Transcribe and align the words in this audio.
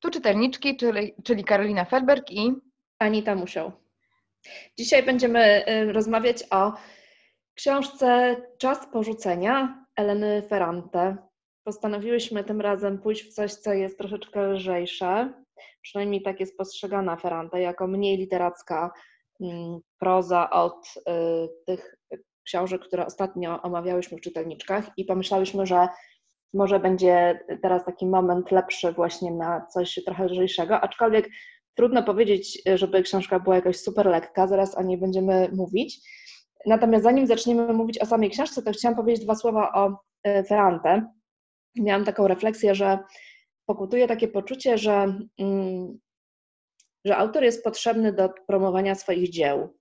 Tu 0.00 0.10
czytelniczki, 0.10 0.76
czyli, 0.76 1.14
czyli 1.24 1.44
Karolina 1.44 1.84
Felberg 1.84 2.30
i 2.30 2.52
Anita 2.98 3.34
Musiał. 3.34 3.72
Dzisiaj 4.78 5.02
będziemy 5.02 5.64
y, 5.68 5.92
rozmawiać 5.92 6.44
o 6.50 6.72
książce 7.54 8.36
Czas 8.58 8.86
porzucenia 8.92 9.84
Eleny 9.96 10.42
Ferrante. 10.48 11.16
Postanowiłyśmy 11.64 12.44
tym 12.44 12.60
razem 12.60 12.98
pójść 12.98 13.24
w 13.24 13.32
coś, 13.32 13.54
co 13.54 13.72
jest 13.72 13.98
troszeczkę 13.98 14.46
lżejsze. 14.46 15.32
Przynajmniej 15.82 16.22
tak 16.22 16.40
jest 16.40 16.56
postrzegana 16.56 17.16
Ferrante, 17.16 17.60
jako 17.60 17.86
mniej 17.86 18.16
literacka 18.16 18.90
mm, 19.40 19.80
proza 19.98 20.50
od 20.50 20.94
y, 20.96 21.02
tych 21.66 21.96
książek, 22.44 22.82
które 22.82 23.06
ostatnio 23.06 23.62
omawiałyśmy 23.62 24.18
w 24.18 24.20
czytelniczkach 24.20 24.90
i 24.96 25.04
pomyślałyśmy, 25.04 25.66
że 25.66 25.88
może 26.54 26.80
będzie 26.80 27.40
teraz 27.62 27.84
taki 27.84 28.06
moment 28.06 28.50
lepszy 28.50 28.92
właśnie 28.92 29.30
na 29.30 29.66
coś 29.66 30.00
trochę 30.06 30.24
lżejszego, 30.24 30.80
aczkolwiek 30.80 31.28
trudno 31.74 32.02
powiedzieć, 32.02 32.62
żeby 32.74 33.02
książka 33.02 33.40
była 33.40 33.56
jakaś 33.56 33.76
super 33.76 34.06
lekka, 34.06 34.46
zaraz 34.46 34.78
o 34.78 34.82
niej 34.82 34.98
będziemy 34.98 35.48
mówić. 35.52 36.10
Natomiast 36.66 37.04
zanim 37.04 37.26
zaczniemy 37.26 37.72
mówić 37.72 37.98
o 37.98 38.06
samej 38.06 38.30
książce, 38.30 38.62
to 38.62 38.72
chciałam 38.72 38.96
powiedzieć 38.96 39.24
dwa 39.24 39.34
słowa 39.34 39.72
o 39.72 39.98
e, 40.24 40.44
Ferrante. 40.44 41.06
Miałam 41.76 42.04
taką 42.04 42.28
refleksję, 42.28 42.74
że 42.74 42.98
pokutuje 43.66 44.08
takie 44.08 44.28
poczucie, 44.28 44.78
że, 44.78 45.14
mm, 45.38 45.98
że 47.04 47.16
autor 47.16 47.42
jest 47.42 47.64
potrzebny 47.64 48.12
do 48.12 48.28
promowania 48.46 48.94
swoich 48.94 49.30
dzieł. 49.30 49.78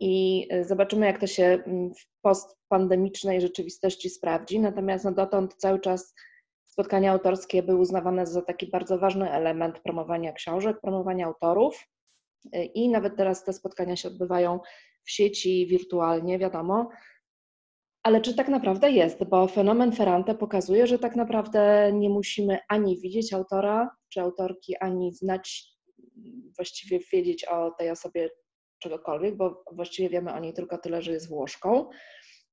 I 0.00 0.46
e, 0.50 0.64
zobaczymy, 0.64 1.06
jak 1.06 1.20
to 1.20 1.26
się 1.26 1.44
mm, 1.44 1.94
w 1.94 2.22
postpandemicznej 2.22 3.40
rzeczywistości 3.40 4.10
sprawdzi. 4.10 4.60
Natomiast 4.60 5.04
no 5.04 5.12
dotąd 5.12 5.54
cały 5.54 5.80
czas 5.80 6.14
spotkania 6.66 7.12
autorskie 7.12 7.62
były 7.62 7.78
uznawane 7.78 8.26
za 8.26 8.42
taki 8.42 8.70
bardzo 8.70 8.98
ważny 8.98 9.30
element 9.32 9.80
promowania 9.80 10.32
książek, 10.32 10.80
promowania 10.80 11.26
autorów. 11.26 11.88
E, 12.52 12.64
I 12.64 12.88
nawet 12.88 13.16
teraz 13.16 13.44
te 13.44 13.52
spotkania 13.52 13.96
się 13.96 14.08
odbywają 14.08 14.60
w 15.04 15.10
sieci, 15.10 15.66
wirtualnie, 15.66 16.38
wiadomo. 16.38 16.88
Ale 18.02 18.20
czy 18.20 18.34
tak 18.34 18.48
naprawdę 18.48 18.90
jest? 18.90 19.24
Bo 19.24 19.48
fenomen 19.48 19.92
Ferrante 19.92 20.34
pokazuje, 20.34 20.86
że 20.86 20.98
tak 20.98 21.16
naprawdę 21.16 21.92
nie 21.94 22.08
musimy 22.08 22.58
ani 22.68 23.00
widzieć 23.00 23.32
autora 23.32 23.90
czy 24.08 24.20
autorki, 24.20 24.76
ani 24.76 25.12
znać, 25.12 25.64
właściwie 26.56 27.00
wiedzieć 27.12 27.44
o 27.44 27.70
tej 27.70 27.90
osobie 27.90 28.30
czegokolwiek, 28.78 29.36
bo 29.36 29.64
właściwie 29.72 30.08
wiemy 30.08 30.32
o 30.32 30.40
niej 30.40 30.52
tylko 30.54 30.78
tyle, 30.78 31.02
że 31.02 31.12
jest 31.12 31.28
Włoszką. 31.28 31.90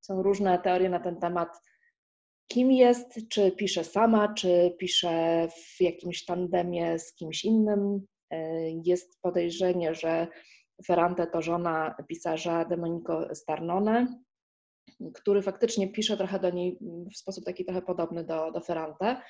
Są 0.02 0.24
różne 0.24 0.60
teorie 0.60 0.90
na 0.90 1.00
ten 1.00 1.20
temat, 1.20 1.50
kim 2.48 2.72
jest, 2.72 3.20
czy 3.30 3.52
pisze 3.52 3.84
sama, 3.84 4.34
czy 4.34 4.76
pisze 4.80 5.48
w 5.48 5.82
jakimś 5.82 6.26
tandemie 6.26 7.00
z 7.00 7.14
kimś 7.14 7.46
innym. 7.46 8.06
E, 8.30 8.70
jest 8.70 9.22
podejrzenie, 9.22 9.96
że 9.96 10.28
Ferrante 10.86 11.28
to 11.28 11.42
żona 11.42 11.96
pisarza 12.08 12.66
Domenico 12.66 13.36
Starnone, 13.36 14.22
który 15.14 15.42
faktycznie 15.42 15.92
pisze 15.92 16.18
trochę 16.18 16.40
do 16.40 16.50
niej 16.50 16.78
w 17.14 17.18
sposób 17.18 17.46
taki 17.46 17.66
trochę 17.66 17.82
podobny 17.82 18.24
do, 18.24 18.52
do 18.52 18.62
Ferrante. 18.62 19.22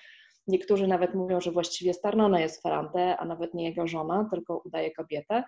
Niektórzy 0.48 0.88
nawet 0.88 1.14
mówią, 1.16 1.42
że 1.42 1.52
właściwie 1.52 1.94
Starnone 1.94 2.42
jest 2.42 2.62
Ferrante, 2.62 3.18
a 3.18 3.26
nawet 3.26 3.54
nie 3.54 3.66
jego 3.66 3.88
żona, 3.88 4.28
tylko 4.32 4.62
udaje 4.66 4.92
kobietę. 4.92 5.44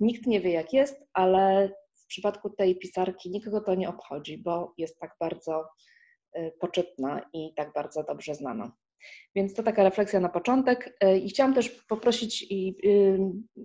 Nikt 0.00 0.26
nie 0.26 0.40
wie, 0.40 0.52
jak 0.52 0.72
jest, 0.72 1.02
ale 1.12 1.72
w 1.94 2.06
przypadku 2.06 2.50
tej 2.50 2.78
pisarki 2.78 3.30
nikogo 3.30 3.60
to 3.60 3.74
nie 3.74 3.88
obchodzi, 3.88 4.38
bo 4.38 4.74
jest 4.78 4.98
tak 4.98 5.16
bardzo 5.20 5.64
y, 6.36 6.52
poczytna 6.60 7.20
i 7.32 7.54
tak 7.56 7.72
bardzo 7.72 8.04
dobrze 8.04 8.34
znana. 8.34 8.72
Więc 9.34 9.54
to 9.54 9.62
taka 9.62 9.84
refleksja 9.84 10.20
na 10.20 10.28
początek. 10.28 10.96
Y, 11.04 11.18
I 11.18 11.28
chciałam 11.28 11.54
też 11.54 11.70
poprosić 11.70 12.42
i 12.42 12.76
y, 12.84 13.18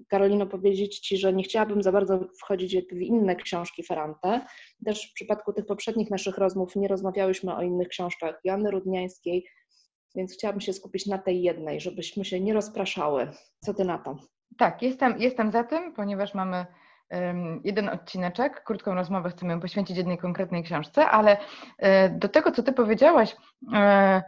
Karolino 0.08 0.48
powiedzieć 0.48 1.00
Ci, 1.00 1.18
że 1.18 1.34
nie 1.34 1.44
chciałabym 1.44 1.84
za 1.84 1.92
bardzo 1.92 2.28
wchodzić 2.42 2.78
w 2.92 3.02
inne 3.02 3.36
książki 3.36 3.84
Ferrante. 3.84 4.46
Też 4.86 5.12
w 5.12 5.14
przypadku 5.14 5.54
tych 5.54 5.66
poprzednich 5.66 6.10
naszych 6.10 6.38
rozmów 6.38 6.76
nie 6.76 6.88
rozmawiałyśmy 6.88 7.56
o 7.56 7.62
innych 7.62 7.88
książkach 7.88 8.40
Joanny 8.44 8.72
Rudniańskiej, 8.72 9.46
więc 10.16 10.34
chciałabym 10.34 10.62
się 10.62 10.74
skupić 10.74 11.06
na 11.06 11.18
tej 11.18 11.42
jednej, 11.42 11.82
żebyśmy 11.82 12.26
się 12.26 12.40
nie 12.40 12.54
rozpraszały. 12.54 13.32
Co 13.66 13.74
Ty 13.74 13.86
na 13.86 13.98
to? 13.98 14.35
Tak, 14.58 14.82
jestem, 14.82 15.16
jestem 15.18 15.52
za 15.52 15.64
tym, 15.64 15.94
ponieważ 15.94 16.34
mamy 16.34 16.66
jeden 17.64 17.90
odcineczek, 17.90 18.64
krótką 18.64 18.94
rozmowę 18.94 19.30
chcemy 19.30 19.60
poświęcić 19.60 19.98
jednej 19.98 20.18
konkretnej 20.18 20.64
książce, 20.64 21.06
ale 21.06 21.38
e, 21.78 22.10
do 22.10 22.30
tego, 22.30 22.52
co 22.52 22.64
Ty 22.64 22.74
powiedziałaś, 22.74 23.36
e, 23.74 24.22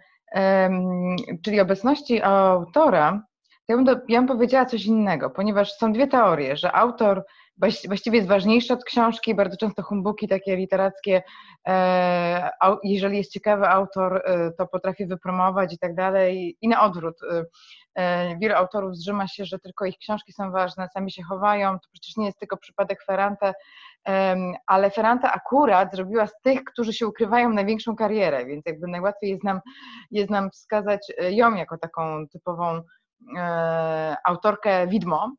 czyli 1.42 1.60
obecności 1.60 2.22
autora, 2.24 3.24
to 3.68 3.74
ja 3.74 3.76
bym, 3.76 3.86
do, 3.86 3.96
ja 4.08 4.20
bym 4.20 4.28
powiedziała 4.28 4.66
coś 4.66 4.86
innego, 4.86 5.30
ponieważ 5.30 5.74
są 5.74 5.92
dwie 5.92 6.08
teorie, 6.08 6.58
że 6.58 6.76
autor 6.76 7.26
właściwie 7.88 8.18
jest 8.18 8.28
ważniejszy 8.28 8.74
od 8.74 8.84
książki, 8.84 9.36
bardzo 9.36 9.58
często 9.58 9.84
humbuki 9.84 10.28
takie 10.28 10.56
literackie, 10.56 11.24
e, 11.68 12.50
jeżeli 12.84 13.18
jest 13.18 13.32
ciekawy 13.32 13.68
autor, 13.68 14.24
to 14.58 14.68
potrafi 14.68 15.06
wypromować 15.06 15.74
i 15.74 15.78
tak 15.78 15.96
dalej, 15.96 16.58
i 16.62 16.68
na 16.68 16.82
odwrót. 16.82 17.16
E, 17.98 18.38
wielu 18.42 18.56
autorów 18.56 18.96
zrzyma 18.96 19.28
się, 19.28 19.46
że 19.46 19.60
tylko 19.60 19.86
ich 19.86 19.98
książki 19.98 20.34
są 20.34 20.52
ważne, 20.52 20.88
sami 20.94 21.12
się 21.12 21.24
chowają. 21.24 21.74
To 21.74 21.88
przecież 21.92 22.18
nie 22.18 22.26
jest 22.26 22.40
tylko 22.40 22.58
przypadek 22.58 23.04
Ferrante, 23.04 23.54
ale 24.66 24.92
Ferrante 24.92 25.32
akurat 25.32 25.92
zrobiła 25.92 26.28
z 26.28 26.42
tych, 26.42 26.64
którzy 26.64 26.94
się 26.94 27.08
ukrywają, 27.08 27.50
największą 27.50 27.96
karierę, 27.96 28.46
więc 28.46 28.66
jakby 28.66 28.88
najłatwiej 28.88 29.30
jest 29.30 29.44
nam, 29.44 29.60
jest 30.12 30.30
nam 30.30 30.52
wskazać 30.52 31.12
e, 31.18 31.32
ją 31.32 31.56
jako 31.56 31.78
taką 31.78 32.28
typową 32.28 32.82
e, 33.38 34.16
autorkę 34.26 34.88
widmo. 34.88 35.36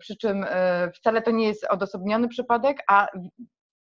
Przy 0.00 0.16
czym 0.16 0.46
wcale 0.94 1.22
to 1.22 1.30
nie 1.30 1.46
jest 1.46 1.64
odosobniony 1.64 2.28
przypadek, 2.28 2.78
a, 2.88 3.08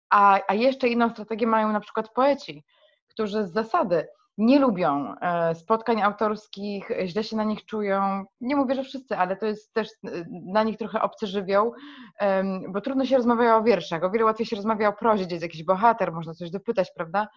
a, 0.09 0.39
a 0.47 0.53
jeszcze 0.53 0.87
inną 0.87 1.09
strategię 1.09 1.47
mają 1.47 1.71
na 1.71 1.79
przykład 1.79 2.09
poeci, 2.13 2.63
którzy 3.07 3.47
z 3.47 3.53
zasady 3.53 4.07
nie 4.37 4.59
lubią 4.59 5.15
e, 5.21 5.55
spotkań 5.55 6.01
autorskich, 6.01 6.89
źle 7.05 7.23
się 7.23 7.35
na 7.35 7.43
nich 7.43 7.65
czują. 7.65 8.23
Nie 8.41 8.55
mówię, 8.55 8.75
że 8.75 8.83
wszyscy, 8.83 9.17
ale 9.17 9.35
to 9.35 9.45
jest 9.45 9.73
też 9.73 9.89
na 10.29 10.63
nich 10.63 10.77
trochę 10.77 11.01
obcy 11.01 11.27
żywioł, 11.27 11.73
bo 12.69 12.81
trudno 12.81 13.05
się 13.05 13.17
rozmawia 13.17 13.55
o 13.57 13.63
wierszach. 13.63 14.03
O 14.03 14.11
wiele 14.11 14.25
łatwiej 14.25 14.45
się 14.45 14.55
rozmawia 14.55 14.89
o 14.89 14.93
prozie, 14.93 15.25
gdzie 15.25 15.35
jest 15.35 15.43
jakiś 15.43 15.63
bohater, 15.63 16.11
można 16.11 16.33
coś 16.33 16.51
dopytać, 16.51 16.91
prawda? 16.95 17.27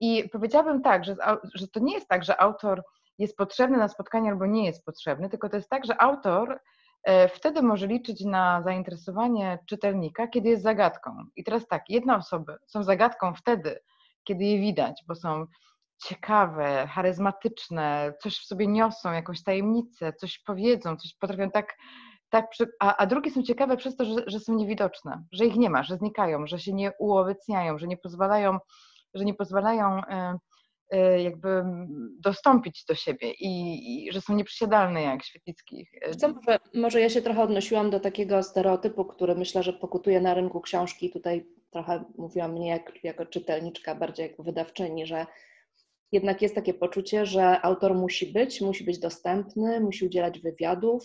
I 0.00 0.28
powiedziałabym 0.32 0.82
tak, 0.82 1.04
że, 1.04 1.16
że 1.54 1.68
to 1.68 1.80
nie 1.80 1.94
jest 1.94 2.08
tak, 2.08 2.24
że 2.24 2.40
autor 2.40 2.82
jest 3.18 3.36
potrzebny 3.36 3.78
na 3.78 3.88
spotkanie 3.88 4.30
albo 4.30 4.46
nie 4.46 4.66
jest 4.66 4.84
potrzebny, 4.84 5.28
tylko 5.28 5.48
to 5.48 5.56
jest 5.56 5.70
tak, 5.70 5.86
że 5.86 6.02
autor 6.02 6.60
e, 7.04 7.28
wtedy 7.28 7.62
może 7.62 7.86
liczyć 7.86 8.24
na 8.24 8.62
zainteresowanie 8.62 9.58
czytelnika, 9.66 10.28
kiedy 10.28 10.48
jest 10.48 10.62
zagadką. 10.62 11.24
I 11.36 11.44
teraz 11.44 11.66
tak, 11.66 11.82
jedne 11.88 12.16
osoby 12.16 12.56
są 12.66 12.82
zagadką 12.82 13.34
wtedy, 13.34 13.80
kiedy 14.24 14.44
je 14.44 14.60
widać, 14.60 15.04
bo 15.06 15.14
są 15.14 15.46
ciekawe, 16.04 16.86
charyzmatyczne, 16.86 18.14
coś 18.22 18.38
w 18.38 18.46
sobie 18.46 18.66
niosą, 18.66 19.12
jakąś 19.12 19.42
tajemnicę, 19.42 20.12
coś 20.12 20.38
powiedzą, 20.38 20.96
coś 20.96 21.14
potrafią 21.14 21.50
tak, 21.50 21.76
tak 22.30 22.46
a, 22.80 22.96
a 22.96 23.06
drugie 23.06 23.30
są 23.30 23.42
ciekawe 23.42 23.76
przez 23.76 23.96
to, 23.96 24.04
że, 24.04 24.14
że 24.26 24.40
są 24.40 24.54
niewidoczne, 24.54 25.24
że 25.32 25.46
ich 25.46 25.56
nie 25.56 25.70
ma, 25.70 25.82
że 25.82 25.96
znikają, 25.96 26.46
że 26.46 26.58
się 26.58 26.72
nie 26.72 26.92
uobecniają, 26.98 27.78
że 27.78 27.86
nie 27.86 27.96
pozwalają, 27.96 28.58
że 29.14 29.24
nie 29.24 29.34
pozwalają 29.34 30.04
e, 30.04 30.38
jakby 31.18 31.64
dostąpić 32.20 32.84
do 32.84 32.94
siebie 32.94 33.32
i, 33.32 34.06
i 34.06 34.12
że 34.12 34.20
są 34.20 34.34
nieprzysiadalne 34.34 35.02
jak 35.02 35.24
Świetlickich. 35.24 35.90
Co, 36.18 36.28
może, 36.28 36.58
może 36.74 37.00
ja 37.00 37.10
się 37.10 37.22
trochę 37.22 37.42
odnosiłam 37.42 37.90
do 37.90 38.00
takiego 38.00 38.42
stereotypu, 38.42 39.04
który 39.04 39.34
myślę, 39.34 39.62
że 39.62 39.72
pokutuje 39.72 40.20
na 40.20 40.34
rynku 40.34 40.60
książki. 40.60 41.10
Tutaj 41.10 41.46
trochę 41.70 42.04
mówiłam 42.18 42.52
mnie 42.52 42.68
jak, 42.68 43.04
jako 43.04 43.26
czytelniczka, 43.26 43.94
bardziej 43.94 44.28
jako 44.28 44.42
wydawczyni, 44.42 45.06
że 45.06 45.26
jednak 46.12 46.42
jest 46.42 46.54
takie 46.54 46.74
poczucie, 46.74 47.26
że 47.26 47.60
autor 47.62 47.94
musi 47.94 48.32
być, 48.32 48.60
musi 48.60 48.84
być 48.84 48.98
dostępny, 48.98 49.80
musi 49.80 50.06
udzielać 50.06 50.40
wywiadów, 50.40 51.04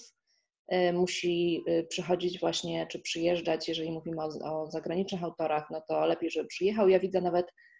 y, 0.73 0.93
musi 0.93 1.63
y, 1.69 1.87
przychodzić 1.89 2.39
właśnie, 2.39 2.87
czy 2.87 2.99
przyjeżdżać, 2.99 3.67
jeżeli 3.67 3.91
mówimy 3.91 4.21
o, 4.21 4.61
o 4.61 4.71
zagranicznych 4.71 5.23
autorach, 5.23 5.67
no 5.71 5.81
to 5.87 6.05
lepiej, 6.05 6.31
żeby 6.31 6.47
przyjechał. 6.47 6.89
Ja 6.89 6.99
widzę 6.99 7.21
nawet 7.21 7.45
y, 7.47 7.72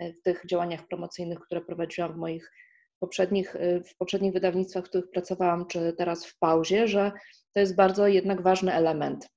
w 0.00 0.22
tych 0.22 0.46
działaniach 0.46 0.88
promocyjnych, 0.88 1.40
które 1.40 1.60
prowadziłam 1.60 2.12
w 2.12 2.16
moich 2.16 2.52
poprzednich, 3.00 3.56
w 3.90 3.96
poprzednich 3.96 4.32
wydawnictwach, 4.32 4.84
w 4.84 4.88
których 4.88 5.10
pracowałam, 5.10 5.66
czy 5.66 5.94
teraz 5.98 6.26
w 6.26 6.38
pauzie, 6.38 6.88
że 6.88 7.12
to 7.52 7.60
jest 7.60 7.76
bardzo 7.76 8.08
jednak 8.08 8.42
ważny 8.42 8.72
element. 8.72 9.28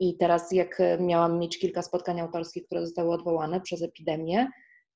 I 0.00 0.16
teraz, 0.18 0.52
jak 0.52 0.78
miałam 1.00 1.38
mieć 1.38 1.58
kilka 1.58 1.82
spotkań 1.82 2.20
autorskich, 2.20 2.64
które 2.66 2.86
zostały 2.86 3.12
odwołane 3.12 3.60
przez 3.60 3.82
epidemię, 3.82 4.46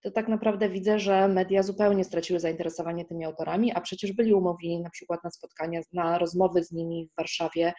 to 0.04 0.10
tak 0.10 0.28
naprawdę 0.28 0.68
widzę, 0.68 0.98
że 0.98 1.28
media 1.28 1.62
zupełnie 1.62 2.04
straciły 2.04 2.40
zainteresowanie 2.40 3.04
tymi 3.04 3.24
autorami, 3.24 3.72
a 3.72 3.80
przecież 3.80 4.12
byli 4.12 4.34
umówieni 4.34 4.82
na 4.82 4.90
przykład 4.90 5.24
na 5.24 5.30
spotkania, 5.30 5.80
na 5.92 6.18
rozmowy 6.18 6.64
z 6.64 6.72
nimi 6.72 7.08
w 7.12 7.16
Warszawie 7.16 7.66
e, 7.66 7.72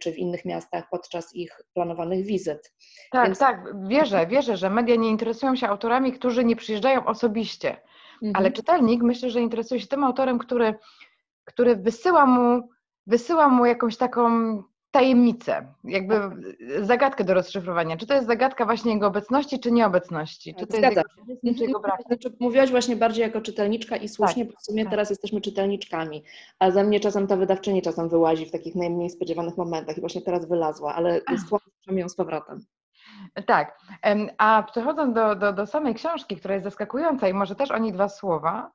czy 0.00 0.12
w 0.12 0.18
innych 0.18 0.44
miastach 0.44 0.84
podczas 0.90 1.34
ich 1.34 1.60
planowanych 1.74 2.26
wizyt. 2.26 2.72
Tak, 3.10 3.26
Więc... 3.26 3.38
tak, 3.38 3.88
wierzę, 3.88 4.26
wierzę, 4.26 4.56
że 4.56 4.70
media 4.70 4.96
nie 4.96 5.08
interesują 5.08 5.56
się 5.56 5.68
autorami, 5.68 6.12
którzy 6.12 6.44
nie 6.44 6.56
przyjeżdżają 6.56 7.04
osobiście, 7.06 7.70
mhm. 8.12 8.32
ale 8.34 8.52
czytelnik 8.52 9.02
myślę, 9.02 9.30
że 9.30 9.40
interesuje 9.40 9.80
się 9.80 9.86
tym 9.86 10.04
autorem, 10.04 10.38
który 10.38 10.74
który 11.44 11.76
wysyła 11.76 12.26
mu, 12.26 12.68
wysyła 13.06 13.48
mu 13.48 13.66
jakąś 13.66 13.96
taką 13.96 14.62
tajemnicę, 14.92 15.66
jakby 15.84 16.14
zagadkę 16.82 17.24
do 17.24 17.34
rozszyfrowania. 17.34 17.96
Czy 17.96 18.06
to 18.06 18.14
jest 18.14 18.26
zagadka 18.26 18.64
właśnie 18.64 18.92
jego 18.92 19.06
obecności, 19.06 19.60
czy 19.60 19.72
nieobecności? 19.72 20.54
Czy 20.54 20.66
to 20.66 20.76
jest 20.76 20.88
Zgadza 20.88 21.02
czy 21.58 21.64
jego 21.64 21.80
braku? 21.80 22.02
Znaczy, 22.06 22.36
mówiłaś 22.40 22.70
właśnie 22.70 22.96
bardziej 22.96 23.22
jako 23.22 23.40
czytelniczka 23.40 23.96
i 23.96 24.08
słusznie, 24.08 24.44
Tak, 24.44 24.54
bo 24.54 24.60
w 24.60 24.64
sumie 24.64 24.82
tak. 24.82 24.90
teraz 24.90 25.10
jesteśmy 25.10 25.40
czytelniczkami, 25.40 26.24
a 26.58 26.70
za 26.70 26.82
mnie 26.82 27.00
czasem 27.00 27.26
ta 27.26 27.36
wydawczyni 27.36 27.82
czasem 27.82 28.08
wyłazi 28.08 28.46
w 28.46 28.50
takich 28.50 28.74
najmniej 28.74 29.10
spodziewanych 29.10 29.56
momentach 29.56 29.98
i 29.98 30.00
właśnie 30.00 30.22
teraz 30.22 30.48
wylazła, 30.48 30.94
ale 30.94 31.20
stłamszam 31.20 31.98
ją 31.98 32.08
z 32.08 32.14
powrotem. 32.14 32.64
Tak. 33.46 33.78
A 34.38 34.62
przechodząc 34.70 35.14
do, 35.14 35.34
do, 35.36 35.52
do 35.52 35.66
samej 35.66 35.94
książki, 35.94 36.36
która 36.36 36.54
jest 36.54 36.64
zaskakująca 36.64 37.28
i 37.28 37.34
może 37.34 37.54
też 37.54 37.70
o 37.70 37.78
niej 37.78 37.92
dwa 37.92 38.08
słowa. 38.08 38.70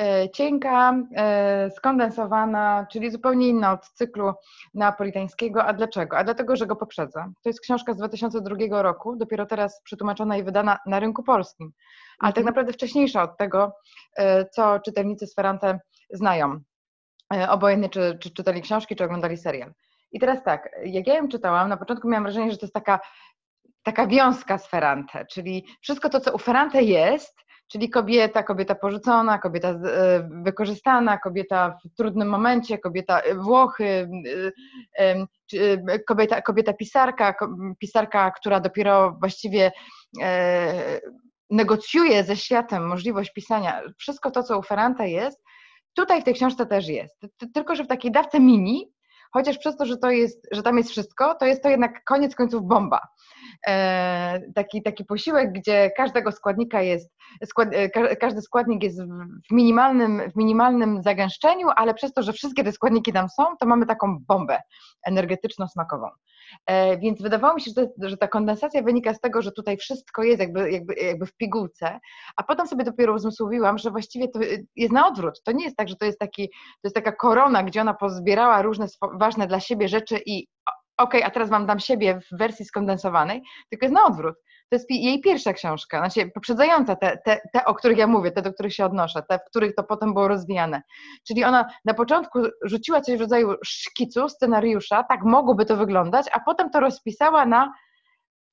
E, 0.00 0.30
Cienka, 0.30 0.94
e, 1.16 1.70
skondensowana, 1.70 2.86
czyli 2.92 3.10
zupełnie 3.10 3.48
inna 3.48 3.72
od 3.72 3.88
cyklu 3.88 4.32
neapolitańskiego. 4.74 5.64
A 5.64 5.72
dlaczego? 5.72 6.18
A 6.18 6.24
dlatego, 6.24 6.56
że 6.56 6.66
go 6.66 6.76
poprzedza. 6.76 7.28
To 7.42 7.48
jest 7.48 7.60
książka 7.60 7.94
z 7.94 7.96
2002 7.96 8.82
roku, 8.82 9.16
dopiero 9.16 9.46
teraz 9.46 9.82
przetłumaczona 9.82 10.36
i 10.36 10.42
wydana 10.42 10.78
na 10.86 11.00
rynku 11.00 11.22
polskim, 11.22 11.72
ale 12.18 12.32
tak 12.32 12.38
Mhm. 12.38 12.46
naprawdę 12.46 12.72
wcześniejsza 12.72 13.22
od 13.22 13.36
tego, 13.36 13.72
e, 14.16 14.44
co 14.44 14.80
czytelnicy 14.80 15.26
z 15.26 15.34
Ferrante 15.34 15.80
znają. 16.10 16.60
Obojętnie, 17.48 17.88
czy, 17.88 18.18
czy 18.20 18.30
czytali 18.30 18.62
książki, 18.62 18.96
czy 18.96 19.04
oglądali 19.04 19.36
serial. 19.36 19.72
I 20.12 20.20
teraz 20.20 20.42
tak, 20.44 20.68
jak 20.84 21.06
ja 21.06 21.14
ją 21.14 21.28
czytałam, 21.28 21.68
na 21.68 21.76
początku 21.76 22.08
miałam 22.08 22.22
wrażenie, 22.24 22.50
że 22.50 22.56
to 22.56 22.66
jest 22.66 22.74
taka 22.74 23.00
taka 23.82 24.06
wiązka 24.06 24.58
z 24.58 24.66
Ferrante, 24.66 25.26
czyli 25.26 25.66
wszystko 25.80 26.08
to, 26.08 26.20
co 26.20 26.32
u 26.34 26.38
Ferrante 26.38 26.82
jest, 26.82 27.38
czyli 27.72 27.90
kobieta, 27.90 28.42
kobieta 28.42 28.74
porzucona, 28.74 29.38
kobieta 29.38 29.68
e, 29.68 29.78
wykorzystana, 30.44 31.18
kobieta 31.18 31.78
w 31.84 31.96
trudnym 31.96 32.28
momencie, 32.28 32.78
kobieta 32.78 33.20
e, 33.20 33.34
Włochy, 33.34 34.08
e, 34.98 35.26
kobieta, 36.06 36.42
kobieta 36.42 36.72
pisarka, 36.72 37.34
pisarka, 37.78 38.30
która 38.30 38.60
dopiero 38.60 39.16
właściwie 39.20 39.72
negocjuje 41.50 42.24
ze 42.24 42.36
światem 42.36 42.86
możliwość 42.86 43.32
pisania, 43.32 43.82
wszystko 43.98 44.30
to, 44.30 44.42
co 44.42 44.58
u 44.58 44.62
Ferrante 44.62 45.08
jest, 45.08 45.42
tutaj 45.94 46.20
w 46.20 46.24
tej 46.24 46.34
książce 46.34 46.66
też 46.66 46.88
jest. 46.88 47.20
Ty- 47.36 47.48
Tylko, 47.54 47.74
że 47.76 47.84
w 47.84 47.88
takiej 47.88 48.12
dawce 48.12 48.40
mini, 48.40 48.92
chociaż 49.32 49.58
przez 49.58 49.76
to, 49.76 49.86
że, 49.86 49.96
to 49.96 50.10
jest, 50.10 50.48
że 50.52 50.62
tam 50.62 50.78
jest 50.78 50.90
wszystko, 50.90 51.34
to 51.34 51.46
jest 51.46 51.62
to 51.62 51.68
jednak 51.68 52.04
koniec 52.04 52.34
końców 52.34 52.62
bomba 52.62 53.00
e, 53.66 54.40
taki, 54.54 54.82
taki 54.82 55.04
posiłek, 55.04 55.52
gdzie 55.52 55.90
każdego 55.96 56.32
składnika 56.32 56.82
jest, 56.82 57.10
skład, 57.44 57.68
e, 57.72 57.90
ka- 57.90 58.16
każdy 58.16 58.42
składnik 58.42 58.82
jest 58.82 59.02
w 59.50 59.54
minimalnym, 59.54 60.30
w 60.30 60.36
minimalnym 60.36 61.02
zagęszczeniu, 61.02 61.68
ale 61.76 61.94
przez 61.94 62.12
to, 62.12 62.22
że 62.22 62.32
wszystkie 62.32 62.64
te 62.64 62.72
składniki 62.72 63.12
tam 63.12 63.28
są, 63.28 63.44
to 63.60 63.66
mamy 63.66 63.86
taką 63.86 64.18
bombę 64.28 64.58
energetyczno-smakową. 65.06 66.08
E, 66.66 66.98
Więc 66.98 67.22
wydawało 67.22 67.54
mi 67.54 67.60
się, 67.60 67.70
że, 67.76 67.86
to- 67.86 68.08
że 68.08 68.16
ta 68.16 68.28
kondensacja 68.28 68.82
wynika 68.82 69.14
z 69.14 69.20
tego, 69.20 69.42
że 69.42 69.52
tutaj 69.52 69.76
wszystko 69.76 70.22
jest 70.22 70.40
jakby, 70.40 70.70
jakby, 70.72 70.94
jakby 70.94 71.26
w 71.26 71.32
pigułce, 71.36 72.00
a 72.36 72.42
potem 72.42 72.66
sobie 72.66 72.84
dopiero 72.84 73.14
uzmysłowiłam, 73.14 73.78
że 73.78 73.90
właściwie 73.90 74.28
to 74.28 74.40
jest 74.76 74.92
na 74.92 75.06
odwrót. 75.06 75.42
To 75.44 75.52
nie 75.52 75.64
jest 75.64 75.76
tak, 75.76 75.88
że 75.88 75.96
to 75.96 76.04
jest, 76.04 76.18
taki, 76.18 76.48
to 76.48 76.84
jest 76.84 76.94
taka 76.96 77.12
korona, 77.12 77.62
gdzie 77.62 77.80
ona 77.80 77.94
pozbierała 77.94 78.62
różne 78.62 78.86
ważne 79.20 79.46
dla 79.46 79.60
siebie 79.60 79.88
rzeczy 79.88 80.18
i 80.26 80.46
o- 80.98 81.02
okej, 81.02 81.22
a 81.22 81.30
teraz 81.30 81.50
wam 81.50 81.66
dam 81.66 81.80
siebie 81.80 82.20
w 82.20 82.38
wersji 82.38 82.64
skondensowanej, 82.64 83.42
tylko 83.70 83.84
jest 83.86 83.94
na 83.94 84.04
odwrót. 84.04 84.34
To 84.70 84.76
jest 84.76 84.90
jej 84.90 85.20
pierwsza 85.20 85.52
książka, 85.52 85.98
znaczy 85.98 86.30
poprzedzająca 86.34 86.96
te, 86.96 87.18
te, 87.24 87.40
te, 87.52 87.64
o 87.64 87.74
których 87.74 87.98
ja 87.98 88.06
mówię, 88.06 88.32
te, 88.32 88.42
do 88.42 88.52
których 88.52 88.74
się 88.74 88.84
odnoszę, 88.84 89.22
te, 89.28 89.38
w 89.38 89.44
których 89.44 89.74
to 89.74 89.84
potem 89.84 90.14
było 90.14 90.28
rozwijane. 90.28 90.82
Czyli 91.26 91.44
ona 91.44 91.66
na 91.84 91.94
początku 91.94 92.38
rzuciła 92.64 93.00
coś 93.00 93.16
w 93.18 93.20
rodzaju 93.20 93.54
szkicu, 93.64 94.28
scenariusza, 94.28 95.04
tak 95.08 95.22
mogłoby 95.24 95.66
to 95.66 95.76
wyglądać, 95.76 96.26
a 96.32 96.40
potem 96.40 96.70
to 96.70 96.80
rozpisała 96.80 97.46
na 97.46 97.72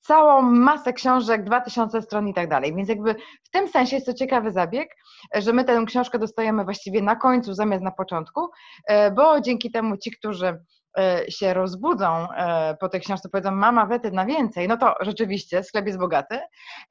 całą 0.01 0.41
masę 0.41 0.93
książek, 0.93 1.43
2000 1.43 2.01
stron 2.01 2.27
i 2.27 2.33
tak 2.33 2.49
dalej. 2.49 2.75
Więc 2.75 2.89
jakby 2.89 3.15
w 3.43 3.49
tym 3.51 3.67
sensie 3.67 3.95
jest 3.95 4.05
to 4.05 4.13
ciekawy 4.13 4.51
zabieg, 4.51 4.89
że 5.35 5.53
my 5.53 5.63
tę 5.63 5.83
książkę 5.87 6.19
dostajemy 6.19 6.63
właściwie 6.63 7.01
na 7.01 7.15
końcu 7.15 7.53
zamiast 7.53 7.83
na 7.83 7.91
początku, 7.91 8.49
e, 8.87 9.11
bo 9.11 9.41
dzięki 9.41 9.71
temu 9.71 9.97
ci, 9.97 10.11
którzy 10.11 10.59
się 11.29 11.53
rozbudzą 11.53 12.31
e, 12.31 12.77
po 12.79 12.89
tej 12.89 13.01
książce, 13.01 13.29
powiedzą 13.29 13.51
mama 13.51 13.85
wety 13.85 14.11
na 14.11 14.25
więcej, 14.25 14.67
no 14.67 14.77
to 14.77 14.95
rzeczywiście 15.01 15.63
sklep 15.63 15.85
jest 15.85 15.99
bogaty, 15.99 16.39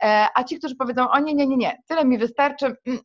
E, 0.02 0.28
a 0.34 0.44
ci, 0.44 0.58
którzy 0.58 0.76
powiedzą 0.76 1.10
o 1.10 1.19
nie, 1.19 1.34
nie, 1.34 1.46
nie, 1.46 1.56
nie, 1.56 1.82
tyle 1.88 2.05
mi 2.05 2.19
wystarczy, 2.19 2.66
mm, 2.87 2.99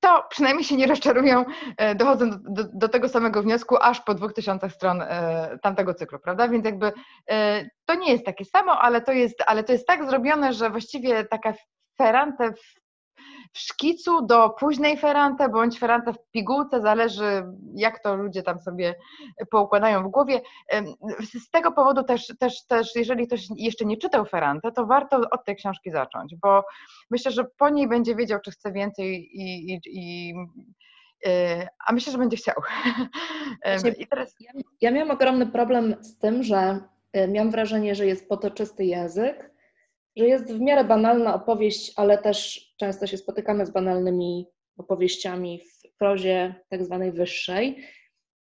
to 0.00 0.24
przynajmniej 0.30 0.64
się 0.64 0.76
nie 0.76 0.86
rozczarują, 0.86 1.44
e, 1.76 1.94
dochodzą 1.94 2.30
do, 2.30 2.38
do, 2.40 2.64
do 2.72 2.88
tego 2.88 3.08
samego 3.08 3.42
wniosku 3.42 3.76
aż 3.80 4.00
po 4.00 4.14
2000 4.14 4.70
stron 4.70 5.02
e, 5.02 5.58
tamtego 5.62 5.94
cyklu, 5.94 6.18
prawda? 6.18 6.48
Więc 6.48 6.64
jakby 6.64 6.92
e, 7.30 7.64
to 7.84 7.94
nie 7.94 8.12
jest 8.12 8.24
takie 8.24 8.44
samo, 8.44 8.78
ale 8.78 9.02
to 9.02 9.12
jest, 9.12 9.42
ale 9.46 9.64
to 9.64 9.72
jest 9.72 9.86
tak 9.86 10.06
zrobione, 10.06 10.52
że 10.52 10.70
właściwie 10.70 11.24
taka 11.24 11.54
ferrante 11.98 12.52
w, 13.54 13.58
szkicu 13.58 14.26
do 14.26 14.50
późnej 14.50 14.96
ferrante, 14.98 15.48
bądź 15.48 15.78
ferrante 15.78 16.12
w 16.12 16.30
pigułce, 16.30 16.80
zależy 16.80 17.44
jak 17.74 18.02
to 18.02 18.16
ludzie 18.16 18.42
tam 18.42 18.60
sobie 18.60 18.94
poukładają 19.50 20.02
w 20.08 20.10
głowie. 20.10 20.40
Z 21.42 21.50
tego 21.50 21.72
powodu 21.72 22.04
też, 22.04 22.32
też, 22.38 22.66
też 22.66 22.94
jeżeli 22.96 23.26
ktoś 23.26 23.46
jeszcze 23.56 23.84
nie 23.84 23.96
czytał 23.96 24.24
ferrante, 24.24 24.72
to 24.72 24.86
warto 24.86 25.20
od 25.30 25.44
tej 25.44 25.56
książki 25.56 25.90
zacząć, 25.90 26.36
bo 26.36 26.64
myślę, 27.10 27.30
że 27.30 27.44
po 27.58 27.68
niej 27.68 27.88
będzie 27.88 28.14
wiedział, 28.16 28.40
czy 28.40 28.50
chce 28.50 28.72
więcej 28.72 29.30
i, 29.40 29.72
i, 29.72 29.80
i 29.86 30.34
e, 31.26 31.68
a 31.86 31.92
myślę, 31.92 32.12
że 32.12 32.18
będzie 32.18 32.36
chciał. 32.36 32.54
Właśnie- 33.80 34.06
teraz 34.06 34.34
Ja, 34.40 34.52
ja 34.80 34.90
miałam 34.90 35.10
ogromny 35.10 35.46
problem 35.46 35.94
z 36.00 36.18
tym, 36.18 36.42
że 36.42 36.78
y, 37.16 37.28
miałam 37.28 37.50
wrażenie, 37.50 37.94
że 37.94 38.06
jest 38.06 38.28
potoczysty 38.28 38.84
język, 38.84 39.53
że 40.16 40.26
jest 40.26 40.52
w 40.52 40.60
miarę 40.60 40.84
banalna 40.84 41.34
opowieść, 41.34 41.92
ale 41.96 42.18
też 42.18 42.68
często 42.76 43.06
się 43.06 43.16
spotykamy 43.16 43.66
z 43.66 43.70
banalnymi 43.70 44.46
opowieściami 44.78 45.60
w 45.60 45.96
prozie 45.98 46.54
tak 46.68 46.84
zwanej 46.84 47.12
wyższej. 47.12 47.84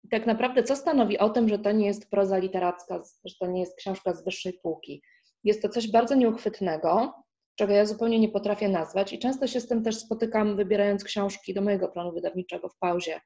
I 0.04 0.08
tak 0.08 0.26
naprawdę 0.26 0.62
co 0.62 0.76
stanowi 0.76 1.18
o 1.18 1.30
tym, 1.30 1.48
że 1.48 1.58
to 1.58 1.72
nie 1.72 1.86
jest 1.86 2.10
proza 2.10 2.38
literacka, 2.38 3.02
że 3.24 3.34
to 3.40 3.46
nie 3.46 3.60
jest 3.60 3.76
książka 3.76 4.14
z 4.14 4.24
wyższej 4.24 4.52
półki? 4.52 5.02
Jest 5.44 5.62
to 5.62 5.68
coś 5.68 5.90
bardzo 5.90 6.14
nieuchwytnego, 6.14 7.14
czego 7.56 7.72
ja 7.72 7.86
zupełnie 7.86 8.18
nie 8.18 8.28
potrafię 8.28 8.68
nazwać 8.68 9.12
i 9.12 9.18
często 9.18 9.46
się 9.46 9.60
z 9.60 9.68
tym 9.68 9.82
też 9.84 9.96
spotykam, 9.96 10.56
wybierając 10.56 11.04
książki 11.04 11.54
do 11.54 11.62
mojego 11.62 11.88
planu 11.88 12.12
wydawniczego 12.12 12.68
w 12.68 12.78
pauzie, 12.78 13.20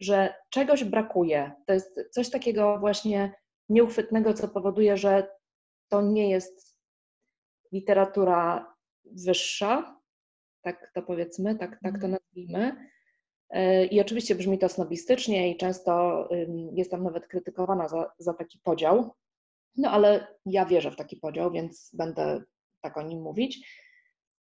że 0.00 0.34
czegoś 0.50 0.84
brakuje. 0.84 1.52
To 1.66 1.72
jest 1.72 2.00
coś 2.10 2.30
takiego 2.30 2.78
właśnie 2.78 3.32
nieuchwytnego, 3.68 4.34
co 4.34 4.48
powoduje, 4.48 4.96
że 4.96 5.28
to 5.88 6.02
nie 6.02 6.30
jest 6.30 6.67
literatura 7.72 8.72
wyższa, 9.04 10.00
tak 10.62 10.90
to 10.94 11.02
powiedzmy, 11.02 11.54
tak, 11.58 11.70
tak 11.82 11.92
to 12.00 12.06
Mhm. 12.06 12.12
nazwijmy. 12.12 12.88
E, 13.50 13.84
I 13.86 14.00
oczywiście 14.00 14.34
brzmi 14.34 14.58
to 14.58 14.68
snobistycznie 14.68 15.50
i 15.50 15.56
często 15.56 16.28
jestem 16.72 17.02
nawet 17.04 17.26
krytykowana 17.26 17.88
za, 17.88 18.12
za 18.18 18.34
taki 18.34 18.58
podział, 18.58 19.14
no 19.76 19.90
ale 19.90 20.26
ja 20.46 20.64
wierzę 20.66 20.90
w 20.90 20.96
taki 20.96 21.16
podział, 21.16 21.50
więc 21.50 21.90
będę 21.94 22.42
tak 22.80 22.96
o 22.96 23.02
nim 23.02 23.22
mówić. 23.22 23.68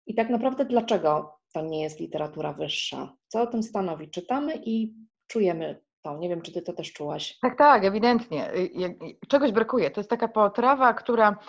I 0.08 0.16
tak 0.16 0.30
naprawdę 0.30 0.66
dlaczego 0.66 1.38
to 1.54 1.62
nie 1.62 1.82
jest 1.84 2.00
literatura 2.00 2.54
wyższa? 2.54 3.14
Co 3.28 3.42
o 3.42 3.48
tym 3.48 3.64
stanowi? 3.64 4.10
Czytamy 4.10 4.54
i 4.66 4.94
czujemy 5.28 5.82
to. 6.02 6.18
Nie 6.18 6.30
wiem, 6.30 6.42
czy 6.42 6.52
ty 6.54 6.62
to 6.62 6.74
też 6.74 6.94
czułaś. 6.94 7.38
Tak, 7.42 7.58
tak, 7.58 7.86
ewidentnie. 7.86 8.54
Y, 8.56 8.70
jak- 8.74 8.98
Czegoś 9.28 9.52
brakuje. 9.52 9.92
To 9.92 10.00
jest 10.00 10.10
taka 10.10 10.28
potrawa, 10.28 10.94
która 10.94 11.40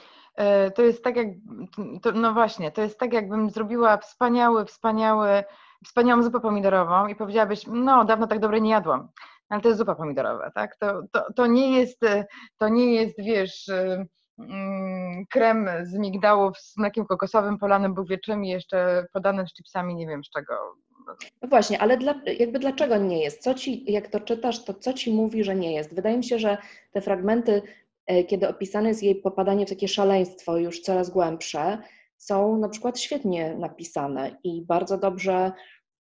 to 0.75 0.83
jest 0.83 1.05
tak 1.05 1.17
jak, 1.17 1.29
to, 2.03 2.13
no 2.13 2.33
właśnie, 2.33 2.71
to 2.71 2.83
jest 2.83 2.99
tak 2.99 3.13
jakbym 3.13 3.51
zrobiła 3.51 3.97
wspaniały, 3.97 4.65
wspaniały, 4.65 5.45
wspaniałą 5.85 6.23
zupę 6.23 6.41
pomidorową 6.41 7.07
i 7.07 7.15
powiedziałabyś, 7.15 7.67
no 7.67 8.05
dawno 8.05 8.27
tak 8.27 8.39
dobrej 8.39 8.63
nie 8.63 8.71
jadłam. 8.71 9.09
Ale 9.49 9.61
to 9.61 9.69
jest 9.69 9.79
zupa 9.79 9.95
pomidorowa, 9.95 10.51
tak? 10.51 10.77
To, 10.77 11.03
to, 11.13 11.33
to 11.37 11.47
nie 11.47 11.79
jest, 11.79 12.03
e, 12.03 12.25
to 12.59 12.69
nie 12.69 12.95
jest, 12.95 13.15
wiesz, 13.19 13.69
e, 13.69 14.07
mm, 14.39 15.27
krem 15.31 15.69
z 15.83 15.95
migdałów 15.99 16.59
z 16.59 16.77
mlekiem 16.77 17.07
kokosowym 17.07 17.59
polanym 17.59 17.95
Bóg 17.95 18.09
wie 18.09 18.19
czym 18.19 18.45
i 18.45 18.49
jeszcze 18.49 19.07
podanym 19.13 19.49
z 19.49 19.55
chipsami, 19.55 19.95
nie 19.95 20.07
wiem 20.07 20.25
z 20.25 20.31
czego. 20.31 20.55
No 21.43 21.49
właśnie, 21.49 21.81
ale 21.81 21.97
dla, 21.97 22.15
jakby 22.39 22.59
dlaczego 22.59 22.97
nie 22.97 23.23
jest? 23.23 23.43
Co 23.43 23.55
ci, 23.55 23.93
jak 23.93 24.09
to 24.09 24.21
czytasz, 24.21 24.65
to 24.65 24.75
co 24.75 24.93
ci 24.93 25.13
mówi, 25.13 25.45
że 25.45 25.55
nie 25.55 25.75
jest? 25.75 25.95
Wydaje 25.95 26.17
mi 26.17 26.25
się, 26.25 26.39
że 26.39 26.59
te 26.93 27.01
fragmenty, 27.01 27.53
e, 27.53 27.63
kiedy 28.29 28.49
opisane 28.49 28.89
jest 28.89 29.03
jej 29.03 29.15
popadanie 29.15 29.67
w 29.67 29.69
takie 29.69 29.89
szaleństwo 29.89 30.57
już 30.57 30.81
coraz 30.81 31.11
głębsze, 31.11 31.79
są 32.17 32.59
na 32.59 32.69
przykład 32.69 33.01
świetnie 33.01 33.55
napisane 33.55 34.37
i 34.45 34.63
bardzo 34.63 34.99
dobrze 34.99 35.53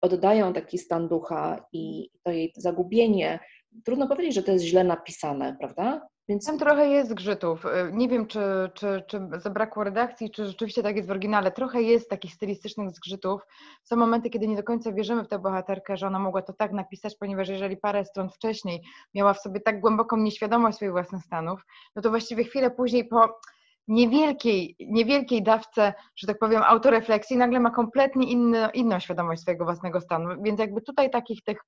oddają 0.00 0.52
taki 0.52 0.78
stan 0.78 1.08
ducha 1.08 1.66
i 1.72 2.10
to 2.22 2.30
jej 2.30 2.52
zagubienie. 2.56 3.38
Trudno 3.84 4.08
powiedzieć, 4.08 4.34
że 4.34 4.42
to 4.42 4.52
jest 4.52 4.64
źle 4.64 4.84
napisane, 4.84 5.56
prawda? 5.60 6.08
Więc... 6.28 6.46
Tam 6.46 6.58
trochę 6.58 6.88
jest 6.88 7.10
zgrzytów. 7.10 7.64
Y, 7.64 7.68
nie 7.92 8.08
wiem, 8.08 8.26
czy, 8.26 8.40
czy, 8.74 9.02
czy 9.06 9.28
zabrakło 9.36 9.84
redakcji, 9.84 10.30
czy 10.30 10.46
rzeczywiście 10.46 10.82
tak 10.82 10.96
jest 10.96 11.08
w 11.08 11.10
oryginale. 11.10 11.50
Trochę 11.52 11.82
jest 11.82 12.10
takich 12.10 12.34
stylistycznych 12.34 12.90
zgrzytów. 12.90 13.40
Są 13.82 13.96
momenty, 13.96 14.30
kiedy 14.30 14.48
nie 14.48 14.56
do 14.56 14.62
końca 14.62 14.92
wierzymy 14.92 15.24
w 15.24 15.28
tę 15.28 15.38
bohaterkę, 15.38 15.96
że 15.96 16.06
ona 16.06 16.18
mogła 16.18 16.42
to 16.42 16.52
tak 16.52 16.72
napisać, 16.72 17.16
ponieważ 17.16 17.48
jeżeli 17.48 17.76
parę 17.76 18.04
stron 18.04 18.30
wcześniej 18.30 18.82
miała 19.14 19.34
w 19.34 19.40
sobie 19.40 19.60
tak 19.60 19.80
głęboką 19.80 20.16
nieświadomość 20.16 20.76
swoich 20.76 20.92
własnych 20.92 21.22
stanów, 21.22 21.60
no 21.96 22.02
to 22.02 22.10
właściwie 22.10 22.44
chwilę 22.44 22.70
później 22.70 23.04
po 23.04 23.38
niewielkiej, 23.88 24.76
niewielkiej 24.80 25.42
dawce, 25.42 25.94
że 26.16 26.26
tak 26.26 26.38
powiem, 26.38 26.62
autorefleksji, 26.62 27.36
nagle 27.36 27.60
ma 27.60 27.70
kompletnie 27.70 28.30
inny, 28.30 28.68
inną 28.74 29.00
świadomość 29.00 29.42
swojego 29.42 29.64
własnego 29.64 30.00
stanu. 30.00 30.42
Więc 30.42 30.60
jakby 30.60 30.82
tutaj 30.82 31.10
takich 31.10 31.42
tych 31.44 31.58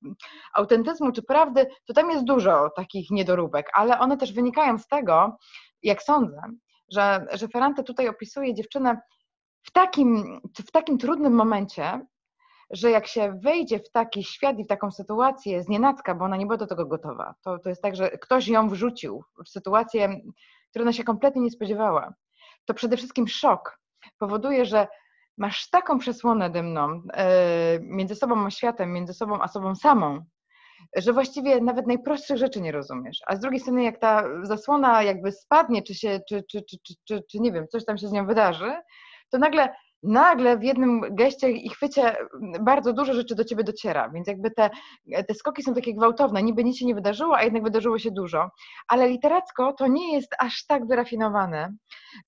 autentyzmu 0.55 1.13
czy 1.13 1.23
prawdy, 1.23 1.67
to 1.87 1.95
tam 1.95 2.11
jest 2.11 2.25
dużo 2.25 2.71
takich 2.77 3.11
niedoróbek, 3.11 3.71
ale 3.75 3.99
one 3.99 4.17
też 4.17 4.33
wynikają 4.33 4.79
z 4.79 4.87
tego, 4.87 5.37
jak 5.83 6.03
sądzę, 6.03 6.41
że, 6.93 7.27
że 7.33 7.49
Ferrante 7.49 7.83
tutaj 7.83 8.09
opisuje 8.09 8.55
dziewczynę 8.55 9.01
w 9.63 9.71
takim, 9.73 10.41
w 10.67 10.71
takim 10.71 10.99
trudnym 10.99 11.33
momencie, 11.33 12.07
że 12.71 12.91
jak 12.91 13.07
się 13.07 13.39
wejdzie 13.43 13.79
w 13.79 13.91
taki 13.91 14.25
świat 14.25 14.59
i 14.59 14.65
w 14.65 14.69
taką 14.69 14.91
sytuację 14.91 15.63
z 15.63 15.69
bo 16.19 16.25
ona 16.25 16.37
nie 16.37 16.47
była 16.47 16.57
do 16.57 16.67
tego 16.67 16.87
gotowa, 16.87 17.35
to, 17.43 17.59
to 17.59 17.69
jest 17.69 17.83
tak, 17.83 17.97
że 17.97 18.11
ktoś 18.11 18.49
ją 18.49 18.69
wrzucił 18.69 19.25
w 19.45 19.49
sytuację 19.49 20.21
której 20.71 20.85
ona 20.85 20.93
się 20.93 21.05
kompletnie 21.05 21.43
nie 21.43 21.51
spodziewała. 21.51 22.15
To 22.65 22.75
przede 22.75 22.97
wszystkim 22.97 23.29
szok 23.29 23.79
powoduje, 24.19 24.65
że 24.65 24.89
masz 25.39 25.71
taką 25.71 25.99
przesłonę 25.99 26.51
dymną 26.51 27.03
e, 27.13 27.79
między 27.81 28.15
sobą 28.15 28.47
a 28.47 28.51
światem, 28.51 28.93
między 28.93 29.15
sobą 29.15 29.43
a 29.43 29.49
sobą 29.49 29.75
samą, 29.75 30.25
że 30.97 31.13
właściwie 31.13 31.61
nawet 31.61 31.87
najprostszych 31.87 32.37
rzeczy 32.37 32.61
nie 32.61 32.73
rozumiesz. 32.73 33.19
A 33.27 33.37
z 33.37 33.41
drugiej 33.41 33.61
strony, 33.61 33.83
jak 33.83 33.99
ta 33.99 34.25
zasłona 34.43 35.03
jakby 35.03 35.33
spadnie, 35.33 35.83
czy 35.83 35.95
się, 35.95 36.21
czy, 36.29 36.43
czy, 36.51 36.63
czy, 36.63 36.77
czy, 36.87 36.95
czy, 37.05 37.23
czy 37.31 37.41
nie 37.41 37.53
wiem, 37.53 37.69
coś 37.69 37.85
tam 37.85 37.99
się 37.99 38.09
z 38.09 38.13
nią 38.13 38.27
wydarzy, 38.27 38.73
to 39.31 39.39
nagle 39.39 39.75
nagle 40.03 40.59
w 40.59 40.63
jednym 40.63 41.01
geście 41.11 41.51
i 41.51 41.69
chwycie 41.69 42.17
bardzo 42.61 42.93
dużo 42.93 43.15
rzeczy 43.15 43.35
do 43.35 43.45
ciebie 43.45 43.65
dociera, 43.65 44.11
więc 44.11 44.29
jakby 44.29 44.51
te, 44.51 44.71
te 45.29 45.35
skoki 45.35 45.63
są 45.63 45.75
takie 45.75 45.95
gwałtowne, 45.95 46.43
niby 46.43 46.65
nic 46.65 46.79
się 46.79 46.87
nie 46.87 46.95
wydarzyło, 46.95 47.37
a 47.37 47.43
jednak 47.43 47.63
wydarzyło 47.63 47.99
się 47.99 48.11
dużo, 48.11 48.51
ale 48.89 49.09
literacko 49.09 49.73
to 49.73 49.87
nie 49.87 50.15
jest 50.15 50.35
aż 50.39 50.67
tak 50.67 50.87
wyrafinowane, 50.87 51.75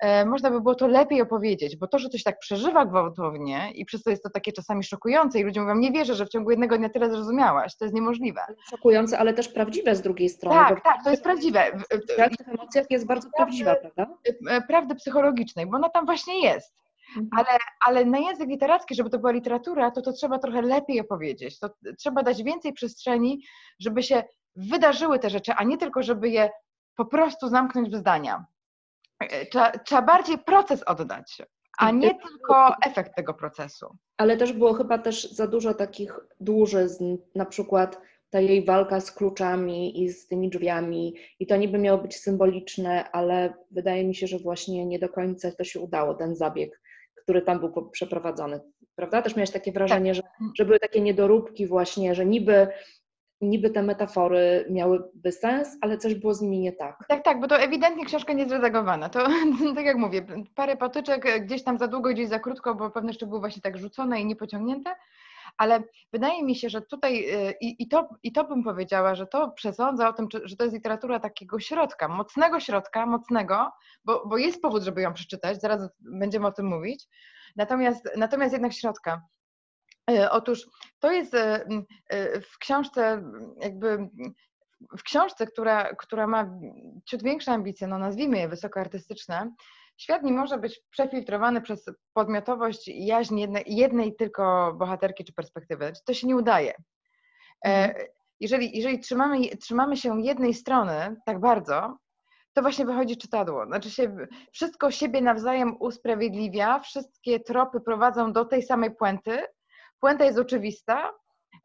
e, 0.00 0.24
można 0.26 0.50
by 0.50 0.60
było 0.60 0.74
to 0.74 0.86
lepiej 0.86 1.22
opowiedzieć, 1.22 1.76
bo 1.76 1.86
to, 1.86 1.98
że 1.98 2.08
coś 2.08 2.22
tak 2.22 2.38
przeżywa 2.38 2.86
gwałtownie 2.86 3.70
i 3.74 3.84
przez 3.84 4.02
to 4.02 4.10
jest 4.10 4.22
to 4.22 4.30
takie 4.30 4.52
czasami 4.52 4.84
szokujące 4.84 5.40
i 5.40 5.42
ludzie 5.42 5.60
mówią, 5.60 5.74
nie 5.74 5.92
wierzę, 5.92 6.14
że 6.14 6.26
w 6.26 6.28
ciągu 6.28 6.50
jednego 6.50 6.78
dnia 6.78 6.88
tyle 6.88 7.10
zrozumiałaś, 7.10 7.76
to 7.76 7.84
jest 7.84 7.94
niemożliwe. 7.94 8.40
Szokujące, 8.70 9.18
ale 9.18 9.34
też 9.34 9.48
prawdziwe 9.48 9.96
z 9.96 10.02
drugiej 10.02 10.28
strony. 10.28 10.56
Tak, 10.56 10.84
tak, 10.84 11.04
to 11.04 11.10
jest 11.10 11.22
prawdziwe. 11.22 11.64
Tak, 12.16 12.32
w 12.32 12.36
tych 12.36 12.48
emocjach 12.48 12.86
jest 12.90 13.06
bardzo 13.06 13.28
prawdziwa, 13.36 13.74
prawda? 13.74 14.06
E, 14.50 14.60
prawdy 14.62 14.94
psychologicznej, 14.94 15.66
bo 15.66 15.76
ona 15.76 15.88
tam 15.88 16.06
właśnie 16.06 16.40
jest. 16.40 16.80
Mhm. 17.16 17.28
Ale, 17.36 17.58
ale 17.86 18.04
na 18.04 18.18
język 18.18 18.48
literacki, 18.48 18.94
żeby 18.94 19.10
to 19.10 19.18
była 19.18 19.32
literatura, 19.32 19.90
to 19.90 20.02
to 20.02 20.12
trzeba 20.12 20.38
trochę 20.38 20.62
lepiej 20.62 21.00
opowiedzieć. 21.00 21.58
To 21.58 21.70
trzeba 21.98 22.22
dać 22.22 22.42
więcej 22.42 22.72
przestrzeni, 22.72 23.44
żeby 23.78 24.02
się 24.02 24.22
wydarzyły 24.56 25.18
te 25.18 25.30
rzeczy, 25.30 25.52
a 25.52 25.64
nie 25.64 25.78
tylko, 25.78 26.02
żeby 26.02 26.28
je 26.28 26.50
po 26.96 27.04
prostu 27.04 27.48
zamknąć 27.48 27.90
w 27.90 27.94
zdania. 27.94 28.44
E, 29.20 29.46
trzeba, 29.46 29.70
trzeba 29.70 30.02
bardziej 30.02 30.38
proces 30.38 30.82
oddać, 30.82 31.42
a 31.78 31.90
nie 31.90 32.14
tylko 32.14 32.74
efekt 32.84 33.16
tego 33.16 33.34
procesu. 33.34 33.96
Ale 34.16 34.36
też 34.36 34.52
było 34.52 34.72
chyba 34.72 34.98
też 34.98 35.32
za 35.32 35.46
dużo 35.46 35.74
takich 35.74 36.20
dłużyzn, 36.40 37.16
na 37.34 37.44
przykład 37.44 38.00
ta 38.30 38.40
jej 38.40 38.64
walka 38.64 39.00
z 39.00 39.12
kluczami 39.12 40.02
i 40.02 40.08
z 40.08 40.26
tymi 40.26 40.50
drzwiami, 40.50 41.14
i 41.38 41.46
to 41.46 41.56
niby 41.56 41.78
miało 41.78 41.98
być 41.98 42.16
symboliczne, 42.16 43.10
ale 43.10 43.54
wydaje 43.70 44.04
mi 44.04 44.14
się, 44.14 44.26
że 44.26 44.38
właśnie 44.38 44.86
nie 44.86 44.98
do 44.98 45.08
końca 45.08 45.52
to 45.52 45.64
się 45.64 45.80
udało, 45.80 46.14
ten 46.14 46.36
zabieg 46.36 46.80
który 47.30 47.42
tam 47.42 47.60
był 47.60 47.90
przeprowadzony. 47.90 48.60
Prawda? 48.96 49.22
Też 49.22 49.36
miałeś 49.36 49.50
takie 49.50 49.72
wrażenie, 49.72 50.14
tak. 50.14 50.24
że, 50.24 50.48
że 50.58 50.64
były 50.64 50.78
takie 50.78 51.00
niedoróbki 51.00 51.66
właśnie, 51.66 52.14
że 52.14 52.26
niby 52.26 52.68
niby 53.40 53.70
te 53.70 53.82
metafory 53.82 54.66
miałyby 54.70 55.32
sens, 55.32 55.68
ale 55.80 55.98
coś 55.98 56.14
było 56.14 56.34
z 56.34 56.40
nimi 56.40 56.58
nie 56.58 56.72
tak. 56.72 57.04
Tak, 57.08 57.24
tak, 57.24 57.40
bo 57.40 57.48
to 57.48 57.58
ewidentnie 57.58 58.04
książka 58.04 58.32
nie 58.32 58.48
zredagowana. 58.48 59.08
To 59.08 59.26
tak 59.76 59.84
jak 59.84 59.96
mówię, 59.96 60.26
parę 60.54 60.76
patyczek 60.76 61.44
gdzieś 61.44 61.64
tam 61.64 61.78
za 61.78 61.88
długo, 61.88 62.10
gdzieś 62.10 62.28
za 62.28 62.38
krótko, 62.38 62.74
bo 62.74 62.90
pewne 62.90 63.10
jeszcze 63.10 63.26
były 63.26 63.40
właśnie 63.40 63.62
tak 63.62 63.78
rzucone 63.78 64.20
i 64.20 64.26
niepociągnięte, 64.26 64.90
ale 65.60 65.82
wydaje 66.12 66.44
mi 66.44 66.56
się, 66.56 66.68
że 66.68 66.82
tutaj 66.82 67.34
y, 67.48 67.54
i, 67.60 67.82
i, 67.82 67.88
to, 67.88 68.08
i 68.22 68.32
to 68.32 68.44
bym 68.44 68.62
powiedziała, 68.62 69.14
że 69.14 69.26
to 69.26 69.50
przesądza 69.50 70.08
o 70.08 70.12
tym, 70.12 70.28
że 70.44 70.56
to 70.56 70.64
jest 70.64 70.74
literatura 70.74 71.20
takiego 71.20 71.60
środka, 71.60 72.08
mocnego 72.08 72.60
środka, 72.60 73.06
mocnego, 73.06 73.70
bo, 74.04 74.26
bo 74.26 74.38
jest 74.38 74.62
powód, 74.62 74.82
żeby 74.82 75.02
ją 75.02 75.12
przeczytać, 75.12 75.60
zaraz 75.60 75.88
będziemy 76.00 76.46
o 76.46 76.52
tym 76.52 76.66
mówić, 76.66 77.08
natomiast, 77.56 78.08
natomiast 78.16 78.52
jednak 78.52 78.72
środka. 78.72 79.22
Y, 80.10 80.30
otóż 80.30 80.66
to 80.98 81.12
jest 81.12 81.34
y, 81.34 82.40
w 82.52 82.58
książce 82.58 83.22
jakby 83.60 84.08
w 84.98 85.02
książce, 85.02 85.46
która, 85.46 85.94
która 85.94 86.26
ma 86.26 86.58
ciut 87.06 87.22
większe 87.22 87.52
ambicje, 87.52 87.86
no 87.86 87.98
nazwijmy 87.98 88.38
je 88.38 88.48
wysokoartystyczne, 88.48 89.52
Świat 90.00 90.22
nie 90.22 90.32
może 90.32 90.58
być 90.58 90.80
przefiltrowany 90.90 91.60
przez 91.60 91.90
podmiotowość 92.12 92.88
i 92.88 93.06
jaźń 93.06 93.38
jednej, 93.38 93.64
jednej 93.66 94.16
tylko 94.16 94.74
bohaterki 94.78 95.24
czy 95.24 95.32
perspektywy. 95.32 95.92
To 96.06 96.14
się 96.14 96.26
nie 96.26 96.36
udaje. 96.36 96.74
E, 97.64 97.88
mhm. 97.88 98.06
Jeżeli, 98.40 98.76
jeżeli 98.76 99.00
trzymamy, 99.00 99.56
trzymamy 99.56 99.96
się 99.96 100.20
jednej 100.20 100.54
strony 100.54 101.16
tak 101.26 101.40
bardzo, 101.40 101.98
to 102.52 102.62
właśnie 102.62 102.86
wychodzi 102.86 103.16
czytadło. 103.16 103.66
Znaczy 103.66 103.90
się, 103.90 104.16
wszystko 104.52 104.90
siebie 104.90 105.20
nawzajem 105.20 105.76
usprawiedliwia, 105.80 106.80
wszystkie 106.80 107.40
tropy 107.40 107.80
prowadzą 107.80 108.32
do 108.32 108.44
tej 108.44 108.62
samej 108.62 108.94
puenty. 108.96 109.42
Puenta 110.00 110.24
jest 110.24 110.38
oczywista. 110.38 111.12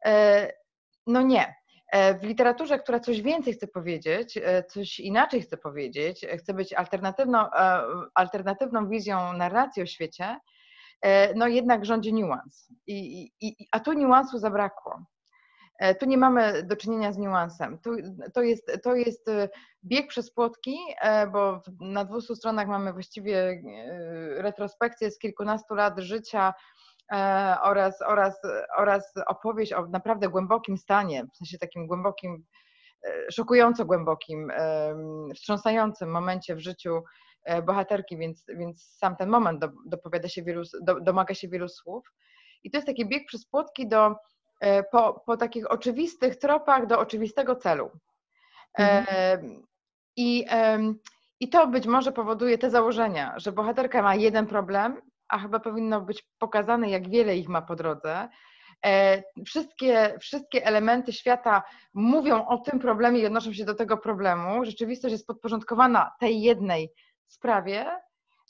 E, 0.04 0.52
no 1.06 1.22
nie. 1.22 1.54
E, 1.92 2.18
w 2.18 2.22
literaturze, 2.22 2.78
która 2.78 3.00
coś 3.00 3.22
więcej 3.22 3.52
chce 3.52 3.66
powiedzieć, 3.66 4.38
e, 4.42 4.64
coś 4.64 5.00
inaczej 5.00 5.42
chce 5.42 5.56
powiedzieć, 5.56 6.24
e, 6.24 6.36
chce 6.36 6.54
być 6.54 6.72
alternatywną, 6.72 7.46
alternatywną 8.14 8.88
wizją 8.88 9.32
narracji 9.32 9.82
o 9.82 9.86
świecie, 9.86 10.38
no 11.36 11.46
jednak 11.46 11.84
rządzi 11.84 12.14
niuans. 12.14 12.68
I, 12.86 13.30
i, 13.40 13.56
a 13.72 13.80
tu 13.80 13.92
niuansu 13.92 14.38
zabrakło. 14.38 15.06
Tu 16.00 16.06
nie 16.06 16.18
mamy 16.18 16.62
do 16.62 16.76
czynienia 16.76 17.12
z 17.12 17.18
niuansem. 17.18 17.78
Tu, 17.78 17.90
to, 18.34 18.42
jest, 18.42 18.70
to 18.82 18.94
jest 18.94 19.30
bieg 19.84 20.08
przez 20.08 20.32
płotki, 20.32 20.76
bo 21.32 21.62
na 21.80 22.04
200 22.04 22.36
stronach 22.36 22.68
mamy 22.68 22.92
właściwie 22.92 23.62
retrospekcję 24.36 25.10
z 25.10 25.18
kilkunastu 25.18 25.74
lat 25.74 25.98
życia 25.98 26.54
oraz, 27.62 28.02
oraz, 28.02 28.40
oraz 28.76 29.12
opowieść 29.26 29.72
o 29.72 29.86
naprawdę 29.86 30.28
głębokim 30.28 30.78
stanie, 30.78 31.24
w 31.34 31.36
sensie 31.36 31.58
takim 31.58 31.86
głębokim, 31.86 32.44
e, 33.04 33.32
szokująco 33.32 33.84
głębokim, 33.84 34.52
wstrząsającym 35.34 36.10
momencie 36.10 36.54
w 36.54 36.60
życiu 36.60 37.02
e, 37.44 37.62
bohaterki, 37.62 38.16
więc, 38.16 38.44
więc 38.48 38.82
sam 38.82 39.16
ten 39.16 39.28
moment 39.28 39.60
do, 39.60 39.68
dopowiada 39.86 40.28
się 40.28 40.42
wielu, 40.42 40.62
do, 40.82 41.00
domaga 41.00 41.34
się 41.34 41.48
wielu 41.48 41.68
słów. 41.68 42.04
I 42.64 42.70
to 42.70 42.76
jest 42.76 42.86
taki 42.86 43.08
bieg 43.08 43.26
przez 43.26 43.46
płotki 43.46 43.88
do, 43.88 44.14
po, 44.92 45.22
po 45.26 45.36
takich 45.36 45.70
oczywistych 45.70 46.36
tropach 46.36 46.86
do 46.86 46.98
oczywistego 46.98 47.56
celu. 47.56 47.90
Mhm. 48.78 49.62
I, 50.16 50.46
I 51.40 51.48
to 51.48 51.66
być 51.66 51.86
może 51.86 52.12
powoduje 52.12 52.58
te 52.58 52.70
założenia, 52.70 53.34
że 53.36 53.52
bohaterka 53.52 54.02
ma 54.02 54.14
jeden 54.14 54.46
problem 54.46 55.00
a 55.28 55.38
chyba 55.38 55.60
powinno 55.60 56.00
być 56.00 56.28
pokazane, 56.38 56.90
jak 56.90 57.10
wiele 57.10 57.36
ich 57.36 57.48
ma 57.48 57.62
po 57.62 57.76
drodze. 57.76 58.28
E, 58.86 59.22
wszystkie, 59.46 60.14
wszystkie 60.20 60.66
elementy 60.66 61.12
świata 61.12 61.62
mówią 61.94 62.46
o 62.46 62.58
tym 62.58 62.78
problemie 62.78 63.20
i 63.20 63.26
odnoszą 63.26 63.52
się 63.52 63.64
do 63.64 63.74
tego 63.74 63.96
problemu. 63.96 64.64
Rzeczywistość 64.64 65.12
jest 65.12 65.26
podporządkowana 65.26 66.12
tej 66.20 66.42
jednej 66.42 66.92
sprawie. 67.26 67.86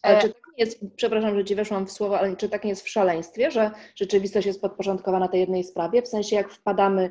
Ale 0.03 0.21
czy 0.21 0.29
tak 0.29 0.43
nie 0.59 0.65
jest, 0.65 0.81
przepraszam, 0.97 1.35
że 1.35 1.45
Ci 1.45 1.55
weszłam 1.55 1.87
w 1.87 1.93
słowo, 1.93 2.19
ale 2.19 2.37
czy 2.37 2.49
tak 2.49 2.65
nie 2.65 2.71
jest 2.71 2.85
w 2.85 2.91
szaleństwie, 2.91 3.51
że 3.51 3.71
rzeczywistość 3.95 4.47
jest 4.47 4.61
podporządkowana 4.61 5.29
tej 5.29 5.41
jednej 5.41 5.65
sprawie? 5.65 6.03
W 6.03 6.09
sensie, 6.09 6.37
jak 6.37 6.53
wpadamy 6.53 7.11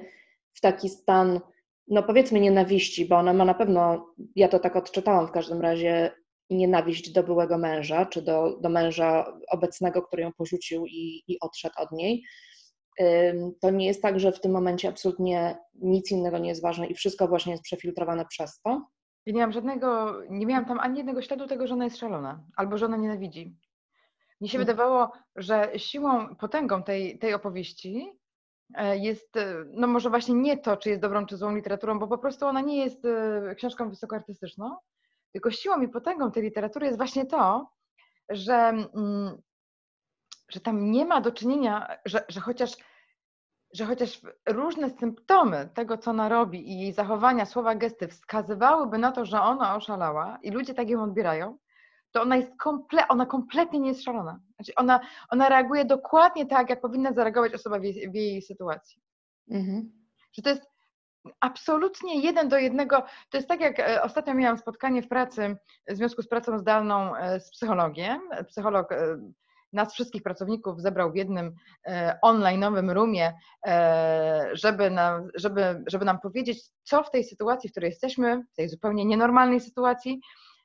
w 0.53 0.61
taki 0.61 0.89
stan, 0.89 1.39
no 1.87 2.03
powiedzmy 2.03 2.39
nienawiści, 2.39 3.05
bo 3.05 3.15
ona 3.15 3.33
ma 3.33 3.45
na 3.45 3.53
pewno, 3.53 4.07
ja 4.35 4.47
to 4.47 4.59
tak 4.59 4.75
odczytałam 4.75 5.27
w 5.27 5.31
każdym 5.31 5.61
razie, 5.61 6.11
nienawiść 6.49 7.11
do 7.11 7.23
byłego 7.23 7.57
męża, 7.57 8.05
czy 8.05 8.21
do, 8.21 8.57
do 8.61 8.69
męża 8.69 9.33
obecnego, 9.47 10.01
który 10.01 10.23
ją 10.23 10.33
porzucił 10.33 10.85
i, 10.85 11.23
i 11.27 11.39
odszedł 11.39 11.75
od 11.77 11.91
niej. 11.91 12.23
To 13.61 13.69
nie 13.69 13.85
jest 13.85 14.01
tak, 14.01 14.19
że 14.19 14.31
w 14.31 14.41
tym 14.41 14.51
momencie 14.51 14.89
absolutnie 14.89 15.57
nic 15.73 16.11
innego 16.11 16.37
nie 16.37 16.49
jest 16.49 16.61
ważne 16.61 16.87
i 16.87 16.93
wszystko 16.93 17.27
właśnie 17.27 17.51
jest 17.51 17.63
przefiltrowane 17.63 18.25
przez 18.25 18.61
to. 18.61 18.81
Ja 19.25 19.33
nie 19.33 19.41
mam 19.41 19.51
żadnego, 19.51 20.13
nie 20.29 20.45
miałam 20.45 20.65
tam 20.65 20.79
ani 20.79 20.97
jednego 20.97 21.21
śladu 21.21 21.47
tego, 21.47 21.67
że 21.67 21.73
ona 21.73 21.83
jest 21.83 21.97
szalona, 21.97 22.43
albo 22.55 22.77
że 22.77 22.85
ona 22.85 22.97
nienawidzi. 22.97 23.55
Mi 24.41 24.49
się 24.49 24.57
hmm. 24.57 24.67
wydawało, 24.67 25.11
że 25.35 25.71
siłą, 25.77 26.35
potęgą 26.35 26.83
tej, 26.83 27.19
tej 27.19 27.33
opowieści 27.33 28.11
e, 28.75 28.97
jest, 28.97 29.37
e, 29.37 29.65
no 29.67 29.87
może 29.87 30.09
właśnie 30.09 30.35
nie 30.35 30.57
to, 30.57 30.77
czy 30.77 30.89
jest 30.89 31.01
dobrą, 31.01 31.25
czy 31.25 31.37
złą 31.37 31.55
literaturą, 31.55 31.99
bo 31.99 32.07
po 32.07 32.17
prostu 32.17 32.45
ona 32.45 32.61
nie 32.61 32.77
jest 32.77 33.05
e, 33.05 33.55
książką 33.55 33.89
wysokoartystyczną, 33.89 34.75
Tylko 35.35 35.51
siłą 35.51 35.81
i 35.81 35.87
potęgą 35.87 36.31
tej 36.31 36.43
literatury 36.43 36.85
jest 36.85 36.97
właśnie 36.97 37.25
to, 37.25 37.69
że, 38.29 38.53
mm, 38.53 39.37
że 40.49 40.59
tam 40.59 40.91
nie 40.91 41.05
ma 41.05 41.21
do 41.21 41.31
czynienia, 41.31 41.97
że, 42.05 42.25
że 42.29 42.41
chociaż 42.41 42.71
że 43.73 43.85
chociaż 43.85 44.21
różne 44.49 44.89
symptomy 44.89 45.69
tego, 45.73 45.97
co 45.97 46.11
ona 46.11 46.29
robi 46.29 46.71
i 46.71 46.79
jej 46.79 46.93
zachowania, 46.93 47.45
słowa, 47.45 47.75
gesty 47.75 48.07
wskazywałyby 48.07 48.97
na 48.97 49.11
to, 49.11 49.25
że 49.25 49.41
ona 49.41 49.75
oszalała 49.75 50.37
i 50.41 50.51
ludzie 50.51 50.73
tak 50.73 50.89
ją 50.89 51.03
odbierają, 51.03 51.57
to 52.11 52.21
ona 52.21 52.35
jest 52.35 52.51
komple 52.57 53.07
ona 53.07 53.25
kompletnie 53.25 53.79
nie 53.79 53.89
jest 53.89 54.03
szalona. 54.03 54.39
Znaczy 54.55 54.71
ona, 54.75 54.99
ona 55.29 55.49
reaguje 55.49 55.85
dokładnie 55.85 56.45
tak, 56.45 56.69
jak 56.69 56.81
powinna 56.81 57.13
zareagować 57.13 57.53
osoba 57.53 57.79
w 57.79 57.83
jej, 57.83 58.11
w 58.11 58.15
jej 58.15 58.41
sytuacji. 58.41 59.01
Mhm. 59.51 59.91
Że 60.33 60.41
to 60.41 60.49
jest 60.49 60.74
absolutnie 61.39 62.21
jeden 62.21 62.49
do 62.49 62.57
jednego. 62.57 63.03
To 63.29 63.37
jest 63.37 63.47
tak, 63.47 63.61
jak 63.61 63.79
e, 63.79 64.01
ostatnio 64.01 64.33
miałam 64.33 64.57
spotkanie 64.57 65.01
w 65.01 65.07
pracy 65.07 65.57
w 65.89 65.95
związku 65.95 66.21
z 66.21 66.27
pracą 66.27 66.57
zdalną 66.57 67.15
e, 67.15 67.39
z 67.39 67.51
psychologiem. 67.51 68.19
Psycholog 68.47 68.91
e, 68.91 69.17
nas 69.73 69.93
wszystkich 69.93 70.23
pracowników 70.23 70.81
zebrał 70.81 71.11
w 71.11 71.15
jednym 71.15 71.55
online'owym 72.25 72.89
roomie, 72.93 73.33
żeby 74.53 74.89
nam, 74.89 75.27
żeby, 75.35 75.83
żeby 75.87 76.05
nam 76.05 76.19
powiedzieć, 76.19 76.63
co 76.83 77.03
w 77.03 77.11
tej 77.11 77.23
sytuacji, 77.23 77.69
w 77.69 77.71
której 77.71 77.89
jesteśmy, 77.89 78.43
w 78.53 78.55
tej 78.55 78.69
zupełnie 78.69 79.05
nienormalnej 79.05 79.59
sytuacji, 79.59 80.21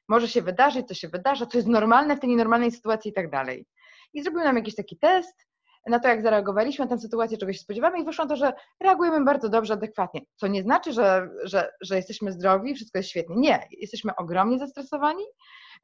może 0.09 0.29
się 0.29 0.43
wydarzyć, 0.43 0.89
co 0.89 0.95
się 0.95 1.09
wydarza, 1.09 1.47
co 1.47 1.59
jest 1.59 1.69
normalne 1.69 2.17
w 2.17 2.21
tej 2.21 2.31
nienormalnej 2.31 2.71
sytuacji 2.71 3.11
i 3.11 3.15
tak 3.15 3.31
dalej. 3.31 3.67
I 4.13 4.23
zrobił 4.23 4.41
nam 4.41 4.57
jakiś 4.57 4.75
taki 4.75 4.99
test 4.99 5.50
na 5.87 5.99
to, 6.01 6.09
jak 6.09 6.23
zareagowaliśmy 6.23 6.85
na 6.85 6.89
tę 6.91 6.99
sytuację, 6.99 7.39
czego 7.39 7.53
się 7.53 7.59
spodziewamy 7.59 8.01
i 8.01 8.05
wyszło 8.05 8.27
to, 8.27 8.37
że 8.37 8.53
reagujemy 8.81 9.25
bardzo 9.25 9.49
dobrze, 9.49 9.75
adekwatnie. 9.75 10.21
Co 10.37 10.47
nie 10.47 10.63
znaczy, 10.63 10.93
że, 10.93 11.29
że, 11.45 11.73
że 11.81 11.97
jesteśmy 11.97 12.33
zdrowi, 12.33 12.75
wszystko 12.75 12.99
jest 12.99 13.09
świetnie. 13.09 13.37
Nie, 13.37 13.69
jesteśmy 13.81 14.17
ogromnie 14.17 14.59
zestresowani, 14.59 15.25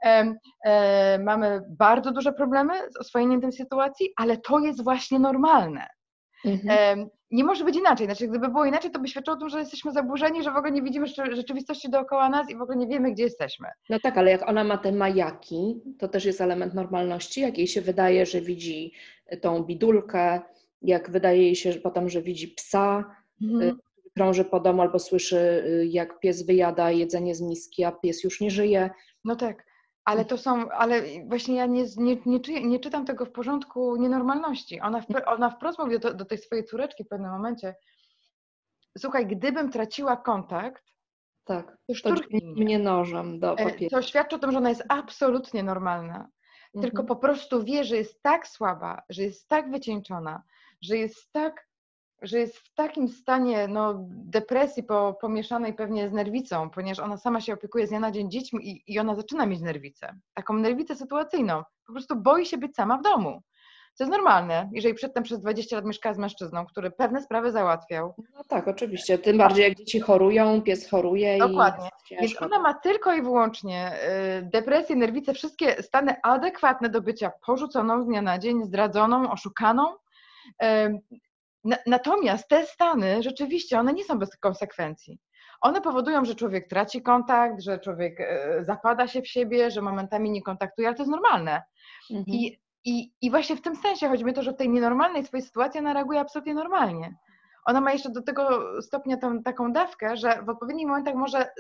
e, 0.05 0.35
e, 0.65 1.19
mamy 1.19 1.61
bardzo 1.69 2.13
duże 2.13 2.33
problemy 2.33 2.75
z 2.91 2.97
oswojeniem 2.97 3.41
tej 3.41 3.53
sytuacji, 3.53 4.13
ale 4.17 4.37
to 4.37 4.59
jest 4.59 4.85
właśnie 4.85 5.19
normalne. 5.19 5.87
Mhm. 6.45 7.09
Nie 7.31 7.45
może 7.45 7.65
być 7.65 7.77
inaczej. 7.77 8.07
Znaczy, 8.07 8.29
gdyby 8.29 8.49
było 8.49 8.65
inaczej, 8.65 8.91
to 8.91 8.99
by 8.99 9.09
świadczyło 9.09 9.37
o 9.37 9.41
tym, 9.41 9.49
że 9.49 9.59
jesteśmy 9.59 9.93
zaburzeni, 9.93 10.43
że 10.43 10.51
w 10.51 10.57
ogóle 10.57 10.73
nie 10.73 10.83
widzimy 10.83 11.07
rzeczywistości 11.07 11.91
dookoła 11.91 12.29
nas 12.29 12.51
i 12.51 12.57
w 12.57 12.63
ogóle 12.63 12.77
nie 12.79 12.87
wiemy, 12.87 13.13
gdzie 13.13 13.23
jesteśmy. 13.23 13.69
No 13.91 14.01
tak, 14.01 14.19
ale 14.19 14.31
jak 14.31 14.49
ona 14.49 14.65
ma 14.65 14.79
te 14.79 14.93
majaki, 14.93 15.81
to 15.99 16.09
też 16.09 16.25
jest 16.25 16.41
element 16.41 16.75
normalności. 16.75 17.41
Jak 17.41 17.59
jej 17.59 17.67
się 17.67 17.81
wydaje, 17.81 18.27
że 18.27 18.41
widzi 18.41 18.93
tą 19.41 19.63
bidulkę, 19.63 20.41
jak 20.83 21.11
wydaje 21.11 21.43
jej 21.43 21.57
się 21.57 21.73
że 21.73 21.81
potem, 21.81 22.09
że 22.09 22.23
widzi 22.23 22.49
psa, 22.49 23.17
mhm. 23.43 23.63
Y, 23.63 23.77
krąży 24.17 24.45
po 24.45 24.61
domu 24.61 24.83
albo 24.83 24.99
słyszy, 24.99 25.37
y, 25.37 25.87
jak 25.87 26.21
pies 26.21 26.47
wyjada 26.47 26.91
jedzenie 26.91 27.35
z 27.35 27.41
miski, 27.41 27.85
a 27.85 27.93
pies 27.93 28.25
już 28.25 28.41
nie 28.41 28.51
żyje. 28.51 28.91
No 29.25 29.37
tak. 29.37 29.67
Ale 30.05 30.25
to 30.25 30.39
są, 30.39 30.69
ale 30.69 31.03
właśnie 31.29 31.57
ja 31.57 31.67
nie, 31.67 31.85
nie, 31.97 32.17
nie, 32.27 32.41
nie 32.63 32.81
czytam 32.81 33.07
tego 33.07 33.25
w 33.25 33.33
porządku 33.33 33.97
nienormalności. 33.97 34.81
Ona, 34.81 35.01
w, 35.01 35.07
ona 35.27 35.51
wprost 35.51 35.79
mówi 35.79 35.99
do, 35.99 36.15
do 36.15 36.25
tej 36.25 36.39
swojej 36.39 36.65
córeczki 36.65 37.05
w 37.05 37.09
pewnym 37.09 37.31
momencie, 37.31 37.75
słuchaj, 38.99 39.27
gdybym 39.27 39.71
traciła 39.71 40.17
kontakt, 40.17 40.85
tak, 41.45 41.79
to 42.05 42.15
mnie 42.43 42.79
nożem 42.79 43.41
do 43.41 43.53
e, 43.53 43.65
papieru. 43.65 43.91
To 43.91 44.03
świadczy 44.03 44.37
o 44.37 44.39
tym, 44.39 44.53
że 44.53 44.59
ona 44.59 44.69
jest 44.69 44.85
absolutnie 44.89 45.63
normalna. 45.63 46.29
Mhm. 46.77 46.91
Tylko 46.91 47.05
po 47.05 47.17
prostu 47.17 47.65
wie, 47.65 47.85
że 47.85 47.97
jest 47.97 48.23
tak 48.23 48.49
słaba, 48.49 49.03
że 49.09 49.23
jest 49.23 49.49
tak 49.49 49.71
wycieńczona, 49.71 50.43
że 50.81 50.97
jest 50.97 51.33
tak 51.33 51.67
że 52.23 52.39
jest 52.39 52.57
w 52.57 52.75
takim 52.75 53.09
stanie 53.09 53.69
no, 53.69 53.95
depresji 54.09 54.83
po, 54.83 55.19
pomieszanej 55.21 55.75
pewnie 55.75 56.09
z 56.09 56.13
nerwicą, 56.13 56.71
ponieważ 56.71 56.99
ona 56.99 57.17
sama 57.17 57.41
się 57.41 57.55
opiekuje 57.55 57.87
z 57.87 57.91
dnia 57.91 58.01
na 58.01 58.11
dzień 58.11 58.31
dziećmi 58.31 58.69
i, 58.69 58.93
i 58.93 58.99
ona 58.99 59.15
zaczyna 59.15 59.47
mieć 59.47 59.61
nerwicę. 59.61 60.19
Taką 60.35 60.55
nerwicę 60.55 60.97
sytuacyjną. 60.97 61.63
Po 61.87 61.93
prostu 61.93 62.17
boi 62.17 62.47
się 62.47 62.59
być 62.59 62.75
sama 62.75 62.99
w 62.99 63.03
domu. 63.03 63.43
Co 63.97 64.05
jest 64.05 64.13
normalne, 64.13 64.71
jeżeli 64.73 64.95
przedtem 64.95 65.23
przez 65.23 65.41
20 65.41 65.77
lat 65.77 65.85
mieszkała 65.85 66.15
z 66.15 66.19
mężczyzną, 66.19 66.67
który 66.67 66.91
pewne 66.91 67.23
sprawy 67.23 67.53
załatwiał. 67.53 68.15
No 68.35 68.45
tak, 68.49 68.69
oczywiście. 68.69 69.19
Tym 69.19 69.39
bardziej 69.39 69.65
jak 69.65 69.75
dzieci 69.75 70.01
chorują, 70.01 70.63
pies 70.63 70.91
choruje. 70.91 71.39
Dokładnie. 71.39 71.89
Więc 72.11 72.43
ona 72.43 72.59
ma 72.59 72.75
tylko 72.75 73.15
i 73.15 73.23
wyłącznie 73.23 73.93
y, 74.39 74.43
depresję, 74.43 74.97
nerwicę, 74.97 75.35
wszystkie 75.35 75.83
stany 75.83 76.15
adekwatne 76.23 76.89
do 76.89 77.03
bycia 77.03 77.33
porzuconą 77.47 78.03
z 78.03 78.07
dnia 78.07 78.23
na 78.23 78.39
dzień, 78.39 78.65
zdradzoną, 78.65 79.31
oszukaną. 79.31 79.95
Natomiast 81.87 82.49
te 82.49 82.67
stany 82.67 83.23
rzeczywiście 83.23 83.79
one 83.79 83.93
nie 83.93 84.05
są 84.05 84.19
bez 84.19 84.37
konsekwencji. 84.37 85.19
One 85.61 85.81
powodują, 85.81 86.25
że 86.25 86.35
człowiek 86.35 86.69
traci 86.69 87.03
kontakt, 87.03 87.61
że 87.61 87.79
człowiek 87.79 88.21
e, 88.21 88.65
zapada 88.65 89.09
się 89.09 89.23
w 89.23 89.29
siebie, 89.29 89.71
że 89.71 89.83
momentami 89.83 90.31
nie 90.31 90.43
kontaktuje, 90.43 90.89
ale 90.89 90.97
to 90.97 91.03
jest 91.03 91.11
normalne. 91.11 91.63
Mhm. 92.11 92.25
I, 92.27 92.59
i, 92.87 93.13
I 93.21 93.31
właśnie 93.31 93.57
w 93.57 93.61
tym 93.61 93.77
sensie 93.77 94.13
o 94.13 94.33
to, 94.33 94.43
że 94.43 94.53
w 94.53 94.57
tej 94.57 94.69
nienormalnej 94.69 95.25
swojej 95.25 95.47
sytuacji 95.47 95.81
ona 95.81 95.93
reaguje 95.93 96.21
absolutnie 96.21 96.55
normalnie 96.55 97.17
ona 97.67 97.81
ma 97.81 97.93
jeszcze 97.93 98.11
do 98.11 98.23
tego 98.23 98.61
stopnia 98.83 99.17
tą, 99.17 99.43
taką 99.43 99.73
dawkę, 99.73 100.17
że 100.17 100.43
w 100.43 100.49
odpowiednich 100.49 100.87
momentach 100.87 101.15
może 101.15 101.51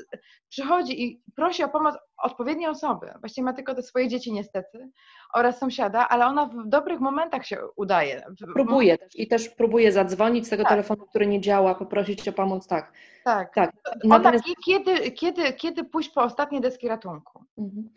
przychodzi 0.48 1.04
i 1.04 1.22
prosi 1.36 1.64
o 1.64 1.68
pomoc 1.68 1.94
odpowiedniej 2.22 2.68
osoby. 2.68 3.10
Właściwie 3.20 3.44
ma 3.44 3.52
tylko 3.52 3.74
te 3.74 3.82
swoje 3.82 4.08
dzieci 4.08 4.32
niestety 4.32 4.90
oraz 5.34 5.58
sąsiada, 5.58 6.08
ale 6.08 6.26
ona 6.26 6.46
w 6.46 6.68
dobrych 6.68 7.00
momentach 7.00 7.46
się 7.46 7.58
udaje. 7.76 8.26
Próbuje 8.54 8.98
też 8.98 9.16
i 9.16 9.28
też 9.28 9.48
próbuje 9.48 9.92
zadzwonić 9.92 10.46
z 10.46 10.50
tego 10.50 10.62
tak. 10.62 10.70
telefonu, 10.70 11.06
który 11.06 11.26
nie 11.26 11.40
działa, 11.40 11.74
poprosić 11.74 12.28
o 12.28 12.32
pomoc, 12.32 12.66
tak. 12.66 12.92
Tak. 13.24 13.54
tak. 13.54 13.72
Natomiast... 14.04 14.44
Ona 14.46 14.54
kiedy, 14.66 15.10
kiedy, 15.10 15.52
kiedy 15.52 15.84
pójść 15.84 16.10
po 16.10 16.22
ostatnie 16.22 16.60
deski 16.60 16.88
ratunku? 16.88 17.44
Mhm. 17.58 17.88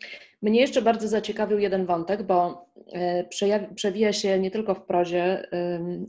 Mnie 0.42 0.60
jeszcze 0.60 0.82
bardzo 0.82 1.08
zaciekawił 1.08 1.58
jeden 1.58 1.86
wątek, 1.86 2.22
bo 2.22 2.66
e, 2.92 3.28
przewija 3.74 4.12
się 4.12 4.38
nie 4.38 4.50
tylko 4.50 4.74
w 4.74 4.86
prozie, 4.86 5.48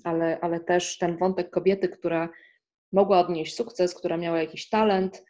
ale, 0.03 0.39
ale 0.41 0.59
też 0.59 0.97
ten 0.97 1.17
wątek 1.17 1.49
kobiety, 1.49 1.89
która 1.89 2.29
mogła 2.93 3.19
odnieść 3.19 3.55
sukces, 3.55 3.95
która 3.95 4.17
miała 4.17 4.41
jakiś 4.41 4.69
talent 4.69 5.23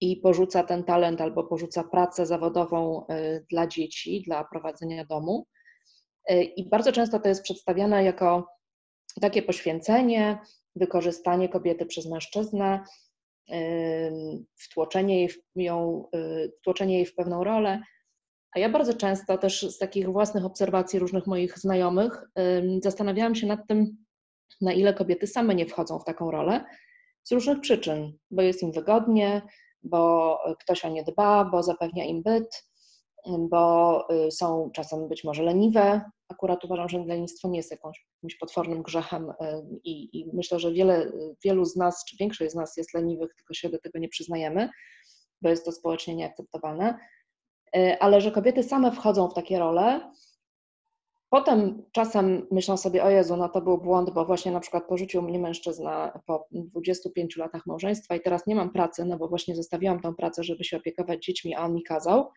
i 0.00 0.16
porzuca 0.16 0.62
ten 0.62 0.84
talent 0.84 1.20
albo 1.20 1.44
porzuca 1.44 1.84
pracę 1.84 2.26
zawodową 2.26 3.06
e, 3.06 3.40
dla 3.40 3.66
dzieci, 3.66 4.22
dla 4.26 4.44
prowadzenia 4.44 5.04
domu. 5.04 5.46
E, 6.28 6.42
I 6.42 6.68
bardzo 6.68 6.92
często 6.92 7.20
to 7.20 7.28
jest 7.28 7.42
przedstawiane 7.42 8.04
jako 8.04 8.48
takie 9.20 9.42
poświęcenie, 9.42 10.38
wykorzystanie 10.76 11.48
kobiety 11.48 11.86
przez 11.86 12.06
mężczyznę, 12.06 12.80
wtłoczenie 14.56 15.18
jej 15.18 15.28
w, 15.28 15.38
ją, 15.56 16.08
y, 16.16 16.52
wtłoczenie 16.60 16.94
jej 16.94 17.06
w 17.06 17.14
pewną 17.14 17.44
rolę. 17.44 17.82
A 18.52 18.58
ja 18.58 18.68
bardzo 18.68 18.94
często 18.94 19.38
też 19.38 19.62
z 19.62 19.78
takich 19.78 20.12
własnych 20.12 20.44
obserwacji 20.44 20.98
różnych 20.98 21.26
moich 21.26 21.58
znajomych 21.58 22.22
zastanawiałam 22.82 23.34
się 23.34 23.46
nad 23.46 23.66
tym, 23.68 23.96
na 24.60 24.72
ile 24.72 24.94
kobiety 24.94 25.26
same 25.26 25.54
nie 25.54 25.66
wchodzą 25.66 25.98
w 25.98 26.04
taką 26.04 26.30
rolę 26.30 26.64
z 27.24 27.32
różnych 27.32 27.60
przyczyn, 27.60 28.18
bo 28.30 28.42
jest 28.42 28.62
im 28.62 28.72
wygodnie, 28.72 29.42
bo 29.82 30.38
ktoś 30.60 30.84
o 30.84 30.88
nie 30.88 31.04
dba, 31.04 31.44
bo 31.44 31.62
zapewnia 31.62 32.04
im 32.04 32.22
byt, 32.22 32.64
bo 33.38 34.06
y, 34.26 34.30
są 34.30 34.70
czasem 34.74 35.08
być 35.08 35.24
może 35.24 35.42
leniwe. 35.42 36.00
Akurat 36.28 36.64
uważam, 36.64 36.88
że 36.88 36.98
lenistwo 36.98 37.48
nie 37.48 37.56
jest 37.56 37.70
jakąś, 37.70 38.06
jakimś 38.16 38.36
potwornym 38.36 38.82
grzechem 38.82 39.30
y, 39.30 39.34
i, 39.84 40.20
i, 40.20 40.30
myślę, 40.32 40.58
że 40.58 40.72
wiele, 40.72 41.12
wielu 41.44 41.64
z 41.64 41.76
nas, 41.76 42.04
czy 42.04 42.16
większość 42.16 42.52
z 42.52 42.54
nas 42.54 42.76
jest 42.76 42.94
leniwych, 42.94 43.34
tylko 43.34 43.54
się 43.54 43.68
do 43.68 43.78
tego 43.78 43.98
nie 43.98 44.08
przyznajemy, 44.08 44.68
bo 45.42 45.48
jest 45.48 45.64
to 45.64 45.72
społecznie 45.72 46.16
nieakceptowalne. 46.16 46.98
Y, 47.76 47.98
ale 48.00 48.20
że 48.20 48.30
kobiety 48.30 48.62
same 48.62 48.92
wchodzą 48.92 49.28
w 49.28 49.34
takie 49.34 49.58
role, 49.58 50.10
Potem 51.30 51.82
czasem 51.92 52.46
myślą 52.50 52.76
sobie, 52.76 53.04
o 53.04 53.10
Jezu, 53.10 53.36
no 53.36 53.48
to 53.48 53.60
był 53.60 53.78
błąd, 53.78 54.10
bo 54.10 54.26
właśnie 54.26 54.52
na 54.52 54.60
przykład 54.60 54.86
porzucił 54.86 55.22
mnie 55.22 55.38
mężczyzna 55.38 56.20
po 56.26 56.46
25 56.52 57.36
latach 57.36 57.66
małżeństwa 57.66 58.16
i 58.16 58.20
teraz 58.20 58.46
nie 58.46 58.54
mam 58.54 58.70
pracy, 58.70 59.04
no 59.04 59.18
bo 59.18 59.28
właśnie 59.28 59.56
zostawiłam 59.56 60.00
tą 60.00 60.14
pracę, 60.14 60.44
żeby 60.44 60.64
się 60.64 60.76
opiekować 60.76 61.24
dziećmi, 61.24 61.54
a 61.54 61.64
on 61.64 61.74
mi 61.74 61.82
kazał. 61.82 62.30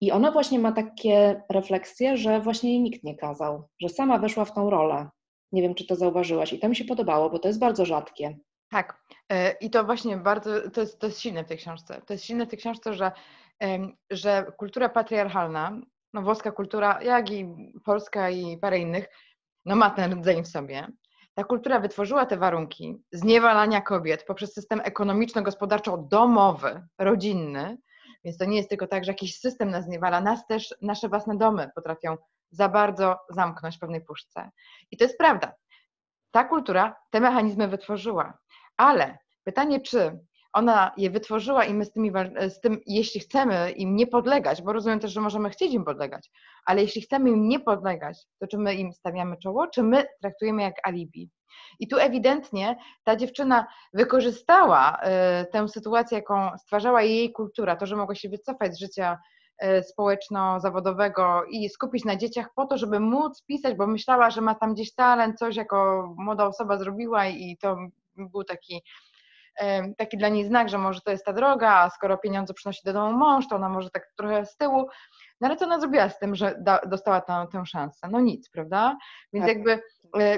I 0.00 0.12
ona 0.12 0.30
właśnie 0.30 0.58
ma 0.58 0.72
takie 0.72 1.42
refleksje, 1.50 2.16
że 2.16 2.40
właśnie 2.40 2.70
jej 2.70 2.80
nikt 2.80 3.04
nie 3.04 3.16
kazał, 3.16 3.68
że 3.80 3.88
sama 3.88 4.18
weszła 4.18 4.44
w 4.44 4.54
tą 4.54 4.70
rolę. 4.70 5.08
Nie 5.52 5.62
wiem, 5.62 5.74
czy 5.74 5.86
to 5.86 5.96
zauważyłaś. 5.96 6.52
I 6.52 6.58
to 6.58 6.68
mi 6.68 6.76
się 6.76 6.84
podobało, 6.84 7.30
bo 7.30 7.38
to 7.38 7.48
jest 7.48 7.60
bardzo 7.60 7.84
rzadkie. 7.84 8.38
Tak. 8.70 9.00
E, 9.32 9.52
I 9.52 9.70
to 9.70 9.84
właśnie 9.84 10.16
bardzo, 10.16 10.70
to 10.70 10.80
jest, 10.80 10.98
to 10.98 11.06
jest 11.06 11.20
silne 11.20 11.44
w 11.44 11.48
tej 11.48 11.58
książce. 11.58 12.02
To 12.06 12.14
jest 12.14 12.24
silne 12.24 12.46
w 12.46 12.48
tej 12.48 12.58
książce, 12.58 12.94
że, 12.94 13.12
że 14.10 14.52
kultura 14.56 14.88
patriarchalna, 14.88 15.80
no 16.14 16.22
włoska 16.22 16.52
kultura, 16.52 17.02
jak 17.02 17.30
i 17.30 17.46
polska 17.84 18.30
i 18.30 18.58
parę 18.58 18.78
innych, 18.78 19.08
no 19.64 19.76
ma 19.76 19.90
ten 19.90 20.12
rdzeń 20.12 20.44
w 20.44 20.48
sobie. 20.48 20.86
Ta 21.34 21.44
kultura 21.44 21.80
wytworzyła 21.80 22.26
te 22.26 22.36
warunki 22.36 22.96
zniewalania 23.12 23.80
kobiet 23.80 24.24
poprzez 24.24 24.54
system 24.54 24.80
ekonomiczno-gospodarczo-domowy, 24.84 26.86
rodzinny, 26.98 27.78
więc 28.24 28.38
to 28.38 28.44
nie 28.44 28.56
jest 28.56 28.68
tylko 28.68 28.86
tak, 28.86 29.04
że 29.04 29.12
jakiś 29.12 29.38
system 29.38 29.70
nas 29.70 29.88
niewala, 29.88 30.20
nas 30.20 30.46
też 30.46 30.74
nasze 30.82 31.08
własne 31.08 31.36
domy 31.36 31.70
potrafią 31.74 32.16
za 32.50 32.68
bardzo 32.68 33.16
zamknąć 33.30 33.76
w 33.76 33.80
pewnej 33.80 34.04
puszce. 34.04 34.50
I 34.90 34.96
to 34.96 35.04
jest 35.04 35.18
prawda. 35.18 35.54
Ta 36.30 36.44
kultura 36.44 36.96
te 37.10 37.20
mechanizmy 37.20 37.68
wytworzyła. 37.68 38.38
Ale 38.76 39.18
pytanie, 39.44 39.80
czy 39.80 40.18
ona 40.52 40.92
je 40.96 41.10
wytworzyła 41.10 41.64
i 41.64 41.74
my 41.74 41.84
z, 41.84 41.92
tymi, 41.92 42.12
z 42.48 42.60
tym, 42.60 42.80
jeśli 42.86 43.20
chcemy 43.20 43.70
im 43.70 43.96
nie 43.96 44.06
podlegać, 44.06 44.62
bo 44.62 44.72
rozumiem 44.72 45.00
też, 45.00 45.12
że 45.12 45.20
możemy 45.20 45.50
chcieć 45.50 45.72
im 45.72 45.84
podlegać, 45.84 46.30
ale 46.66 46.82
jeśli 46.82 47.02
chcemy 47.02 47.30
im 47.30 47.48
nie 47.48 47.60
podlegać, 47.60 48.26
to 48.38 48.46
czy 48.46 48.58
my 48.58 48.74
im 48.74 48.92
stawiamy 48.92 49.36
czoło, 49.36 49.66
czy 49.66 49.82
my 49.82 50.06
traktujemy 50.20 50.62
jak 50.62 50.74
alibi? 50.82 51.30
I 51.78 51.88
tu 51.88 51.98
ewidentnie 51.98 52.76
ta 53.04 53.16
dziewczyna 53.16 53.66
wykorzystała 53.92 55.00
y, 55.42 55.46
tę 55.52 55.68
sytuację, 55.68 56.18
jaką 56.18 56.58
stwarzała 56.58 57.02
jej 57.02 57.32
kultura, 57.32 57.76
to, 57.76 57.86
że 57.86 57.96
mogła 57.96 58.14
się 58.14 58.28
wycofać 58.28 58.74
z 58.74 58.78
życia 58.78 59.18
y, 59.64 59.82
społeczno-zawodowego 59.82 61.44
i 61.50 61.68
skupić 61.68 62.04
na 62.04 62.16
dzieciach 62.16 62.46
po 62.54 62.66
to, 62.66 62.78
żeby 62.78 63.00
móc 63.00 63.42
pisać, 63.42 63.74
bo 63.74 63.86
myślała, 63.86 64.30
że 64.30 64.40
ma 64.40 64.54
tam 64.54 64.74
gdzieś 64.74 64.94
talent, 64.94 65.38
coś 65.38 65.56
jako 65.56 66.08
młoda 66.16 66.46
osoba 66.46 66.78
zrobiła 66.78 67.26
i 67.26 67.56
to 67.60 67.76
był 68.16 68.44
taki 68.44 68.82
taki 69.98 70.16
dla 70.16 70.28
niej 70.28 70.44
znak, 70.44 70.68
że 70.68 70.78
może 70.78 71.00
to 71.00 71.10
jest 71.10 71.24
ta 71.24 71.32
droga, 71.32 71.74
a 71.74 71.90
skoro 71.90 72.18
pieniądze 72.18 72.54
przynosi 72.54 72.80
do 72.84 72.92
domu 72.92 73.18
mąż, 73.18 73.48
to 73.48 73.56
ona 73.56 73.68
może 73.68 73.90
tak 73.90 74.12
trochę 74.16 74.46
z 74.46 74.56
tyłu. 74.56 74.86
No 75.40 75.48
ale 75.48 75.56
co 75.56 75.64
ona 75.64 75.80
zrobiła 75.80 76.08
z 76.08 76.18
tym, 76.18 76.34
że 76.34 76.54
da, 76.60 76.80
dostała 76.86 77.20
tę, 77.20 77.46
tę 77.52 77.66
szansę? 77.66 78.08
No 78.10 78.20
nic, 78.20 78.50
prawda? 78.50 78.96
Więc, 79.32 79.46
tak. 79.46 79.56
jakby, 79.56 79.82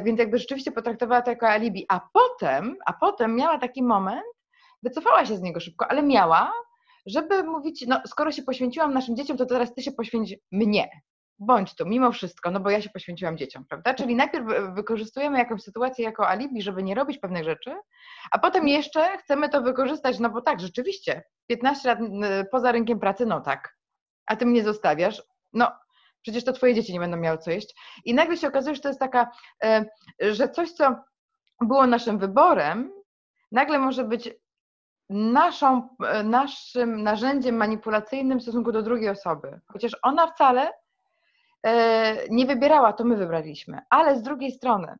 więc 0.04 0.18
jakby 0.18 0.38
rzeczywiście 0.38 0.72
potraktowała 0.72 1.22
to 1.22 1.30
jako 1.30 1.48
alibi. 1.48 1.86
A 1.88 2.00
potem, 2.12 2.76
a 2.86 2.92
potem 2.92 3.36
miała 3.36 3.58
taki 3.58 3.82
moment, 3.82 4.24
wycofała 4.82 5.26
się 5.26 5.36
z 5.36 5.42
niego 5.42 5.60
szybko, 5.60 5.86
ale 5.90 6.02
miała, 6.02 6.52
żeby 7.06 7.42
mówić, 7.44 7.84
no 7.86 8.00
skoro 8.06 8.32
się 8.32 8.42
poświęciłam 8.42 8.94
naszym 8.94 9.16
dzieciom, 9.16 9.36
to 9.36 9.46
teraz 9.46 9.74
ty 9.74 9.82
się 9.82 9.92
poświęć 9.92 10.34
mnie 10.52 10.88
bądź 11.38 11.74
tu, 11.74 11.86
mimo 11.86 12.12
wszystko, 12.12 12.50
no 12.50 12.60
bo 12.60 12.70
ja 12.70 12.82
się 12.82 12.90
poświęciłam 12.90 13.38
dzieciom, 13.38 13.64
prawda? 13.64 13.94
Czyli 13.94 14.16
najpierw 14.16 14.46
wykorzystujemy 14.74 15.38
jakąś 15.38 15.62
sytuację 15.62 16.04
jako 16.04 16.28
alibi, 16.28 16.62
żeby 16.62 16.82
nie 16.82 16.94
robić 16.94 17.18
pewnych 17.18 17.44
rzeczy, 17.44 17.76
a 18.30 18.38
potem 18.38 18.68
jeszcze 18.68 19.18
chcemy 19.18 19.48
to 19.48 19.62
wykorzystać, 19.62 20.18
no 20.18 20.30
bo 20.30 20.42
tak, 20.42 20.60
rzeczywiście, 20.60 21.22
15 21.46 21.88
lat 21.88 21.98
poza 22.50 22.72
rynkiem 22.72 23.00
pracy, 23.00 23.26
no 23.26 23.40
tak, 23.40 23.76
a 24.26 24.36
ty 24.36 24.46
mnie 24.46 24.64
zostawiasz, 24.64 25.22
no 25.52 25.72
przecież 26.22 26.44
to 26.44 26.52
twoje 26.52 26.74
dzieci 26.74 26.92
nie 26.92 27.00
będą 27.00 27.16
miały 27.16 27.38
co 27.38 27.50
jeść. 27.50 27.74
I 28.04 28.14
nagle 28.14 28.36
się 28.36 28.48
okazuje, 28.48 28.74
że 28.74 28.82
to 28.82 28.88
jest 28.88 29.00
taka, 29.00 29.30
e, 29.64 29.84
że 30.20 30.48
coś, 30.48 30.72
co 30.72 30.94
było 31.60 31.86
naszym 31.86 32.18
wyborem, 32.18 32.92
nagle 33.52 33.78
może 33.78 34.04
być 34.04 34.30
naszą, 35.10 35.88
e, 36.04 36.22
naszym 36.22 37.02
narzędziem 37.02 37.56
manipulacyjnym 37.56 38.38
w 38.38 38.42
stosunku 38.42 38.72
do 38.72 38.82
drugiej 38.82 39.08
osoby. 39.08 39.60
Chociaż 39.72 39.96
ona 40.02 40.26
wcale 40.26 40.72
E, 41.66 42.28
nie 42.28 42.46
wybierała, 42.46 42.92
to 42.92 43.04
my 43.04 43.16
wybraliśmy. 43.16 43.80
Ale 43.90 44.16
z 44.16 44.22
drugiej 44.22 44.52
strony, 44.52 44.96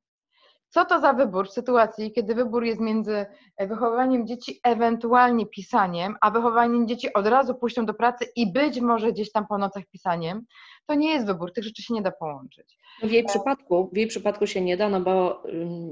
co 0.68 0.84
to 0.84 1.00
za 1.00 1.12
wybór 1.12 1.48
w 1.48 1.52
sytuacji, 1.52 2.12
kiedy 2.12 2.34
wybór 2.34 2.64
jest 2.64 2.80
między 2.80 3.26
wychowywaniem 3.60 4.26
dzieci, 4.26 4.60
ewentualnie 4.64 5.46
pisaniem, 5.46 6.16
a 6.20 6.30
wychowaniem 6.30 6.88
dzieci 6.88 7.12
od 7.12 7.26
razu 7.26 7.54
pójścią 7.54 7.86
do 7.86 7.94
pracy 7.94 8.24
i 8.36 8.52
być 8.52 8.80
może 8.80 9.12
gdzieś 9.12 9.32
tam 9.32 9.46
po 9.46 9.58
nocach 9.58 9.84
pisaniem? 9.92 10.46
To 10.88 10.94
nie 10.94 11.10
jest 11.10 11.26
wybór, 11.26 11.52
tych 11.52 11.64
rzeczy 11.64 11.82
się 11.82 11.94
nie 11.94 12.02
da 12.02 12.10
połączyć. 12.10 12.78
W 13.02 13.10
jej 13.10 13.24
przypadku, 13.24 13.90
w 13.92 13.96
jej 13.96 14.06
przypadku 14.06 14.46
się 14.46 14.60
nie 14.60 14.76
da, 14.76 14.88
no 14.88 15.00
bo, 15.00 15.42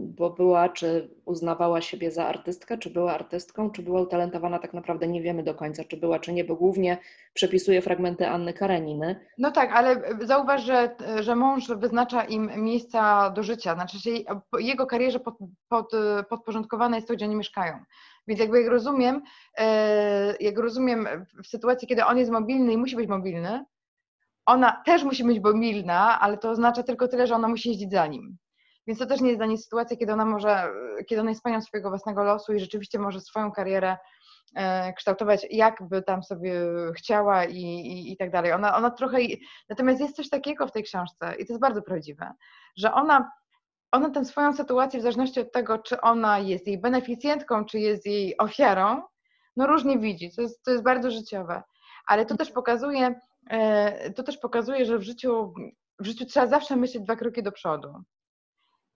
bo 0.00 0.30
była, 0.30 0.68
czy 0.68 1.10
uznawała 1.24 1.80
siebie 1.80 2.10
za 2.10 2.26
artystkę, 2.26 2.78
czy 2.78 2.90
była 2.90 3.14
artystką, 3.14 3.70
czy 3.70 3.82
była 3.82 4.00
utalentowana, 4.00 4.58
tak 4.58 4.74
naprawdę 4.74 5.08
nie 5.08 5.22
wiemy 5.22 5.42
do 5.42 5.54
końca, 5.54 5.84
czy 5.84 5.96
była, 5.96 6.18
czy 6.18 6.32
nie, 6.32 6.44
bo 6.44 6.56
głównie 6.56 6.98
przepisuje 7.34 7.82
fragmenty 7.82 8.28
Anny 8.28 8.52
Kareniny. 8.52 9.20
No 9.38 9.50
tak, 9.50 9.72
ale 9.72 10.02
zauważ, 10.20 10.64
że, 10.64 10.96
że 11.20 11.36
mąż 11.36 11.68
wyznacza 11.68 12.24
im 12.24 12.50
miejsca 12.56 13.30
do 13.30 13.42
życia, 13.42 13.74
znaczy 13.74 14.00
się 14.00 14.10
jego 14.58 14.86
karierze 14.86 15.20
pod, 15.20 15.34
pod, 15.68 15.92
podporządkowane 16.28 16.96
jest 16.96 17.08
to, 17.08 17.14
gdzie 17.14 17.26
oni 17.26 17.36
mieszkają. 17.36 17.78
Więc 18.28 18.40
jakby 18.40 18.62
jak 18.62 18.70
rozumiem, 18.70 19.22
jak 20.40 20.58
rozumiem 20.58 21.08
w 21.44 21.46
sytuacji, 21.46 21.88
kiedy 21.88 22.04
on 22.04 22.18
jest 22.18 22.30
mobilny 22.30 22.72
i 22.72 22.76
musi 22.76 22.96
być 22.96 23.08
mobilny, 23.08 23.64
ona 24.46 24.82
też 24.84 25.04
musi 25.04 25.24
być 25.24 25.40
mobilna, 25.40 26.20
ale 26.20 26.38
to 26.38 26.50
oznacza 26.50 26.82
tylko 26.82 27.08
tyle, 27.08 27.26
że 27.26 27.34
ona 27.34 27.48
musi 27.48 27.68
jeździć 27.68 27.90
za 27.90 28.06
nim. 28.06 28.36
Więc 28.86 28.98
to 28.98 29.06
też 29.06 29.20
nie 29.20 29.28
jest 29.28 29.38
dla 29.38 29.46
niej 29.46 29.58
sytuacja, 29.58 29.96
kiedy 29.96 30.12
ona 30.12 30.24
może, 30.24 30.68
kiedy 31.08 31.20
ona 31.20 31.30
jest 31.30 31.42
panią 31.42 31.62
swojego 31.62 31.88
własnego 31.88 32.24
losu 32.24 32.52
i 32.52 32.60
rzeczywiście 32.60 32.98
może 32.98 33.20
swoją 33.20 33.52
karierę 33.52 33.96
e, 34.54 34.92
kształtować, 34.92 35.46
jakby 35.50 36.02
tam 36.02 36.22
sobie 36.22 36.52
chciała 36.96 37.44
i, 37.44 37.62
i, 37.62 38.12
i 38.12 38.16
tak 38.16 38.30
dalej. 38.30 38.52
Ona, 38.52 38.76
ona 38.76 38.90
trochę. 38.90 39.18
Natomiast 39.68 40.00
jest 40.00 40.16
coś 40.16 40.28
takiego 40.28 40.66
w 40.66 40.72
tej 40.72 40.82
książce, 40.82 41.34
i 41.34 41.46
to 41.46 41.52
jest 41.52 41.60
bardzo 41.60 41.82
prawdziwe, 41.82 42.32
że 42.76 42.92
ona 42.92 43.30
ona 43.92 44.10
tę 44.10 44.24
swoją 44.24 44.52
sytuację, 44.52 45.00
w 45.00 45.02
zależności 45.02 45.40
od 45.40 45.52
tego, 45.52 45.78
czy 45.78 46.00
ona 46.00 46.38
jest 46.38 46.66
jej 46.66 46.78
beneficjentką, 46.78 47.64
czy 47.64 47.78
jest 47.78 48.06
jej 48.06 48.38
ofiarą, 48.38 49.02
no 49.56 49.66
różnie 49.66 49.98
widzi. 49.98 50.30
To 50.36 50.42
jest, 50.42 50.62
to 50.64 50.70
jest 50.70 50.82
bardzo 50.82 51.10
życiowe. 51.10 51.62
Ale 52.06 52.26
to 52.26 52.36
też 52.36 52.50
pokazuje, 52.50 53.20
to 54.14 54.22
też 54.22 54.38
pokazuje, 54.38 54.84
że 54.84 54.98
w 54.98 55.02
życiu, 55.02 55.54
w 55.98 56.06
życiu 56.06 56.26
trzeba 56.26 56.46
zawsze 56.46 56.76
myśleć 56.76 57.04
dwa 57.04 57.16
kroki 57.16 57.42
do 57.42 57.52
przodu. 57.52 57.88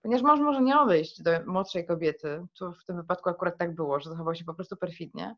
Ponieważ 0.03 0.23
mąż 0.23 0.41
może 0.41 0.63
nie 0.63 0.81
odejść 0.81 1.23
do 1.23 1.31
młodszej 1.47 1.87
kobiety, 1.87 2.47
tu 2.59 2.73
w 2.73 2.85
tym 2.85 2.97
wypadku 2.97 3.29
akurat 3.29 3.59
tak 3.59 3.75
było, 3.75 4.01
że 4.01 4.11
zachował 4.11 4.35
się 4.35 4.45
po 4.45 4.55
prostu 4.55 4.77
perfidnie, 4.77 5.37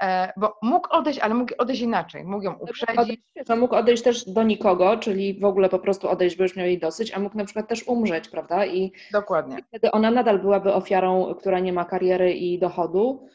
E, 0.00 0.32
bo 0.36 0.58
mógł 0.62 0.88
odejść, 0.90 1.18
ale 1.18 1.34
mógł 1.34 1.54
odejść 1.58 1.82
inaczej, 1.82 2.24
mógł 2.24 2.44
ją 2.44 2.54
uprzedzić. 2.54 3.20
No 3.48 3.56
mógł 3.56 3.74
odejść 3.74 4.02
też 4.02 4.24
do 4.24 4.42
nikogo, 4.42 4.96
czyli 4.96 5.40
w 5.40 5.44
ogóle 5.44 5.68
po 5.68 5.78
prostu 5.78 6.08
odejść, 6.08 6.36
bo 6.36 6.42
już 6.42 6.56
miał 6.56 6.66
jej 6.66 6.78
dosyć, 6.78 7.12
a 7.14 7.18
mógł 7.18 7.36
na 7.36 7.44
przykład 7.44 7.68
też 7.68 7.88
umrzeć, 7.88 8.28
prawda? 8.28 8.66
I 8.66 8.92
Dokładnie. 9.12 9.56
Wtedy 9.68 9.90
ona 9.90 10.10
nadal 10.10 10.38
byłaby 10.38 10.72
ofiarą, 10.72 11.34
która 11.34 11.60
nie 11.60 11.72
ma 11.72 11.84
kariery 11.84 12.32
i 12.32 12.58
dochodu. 12.58 13.26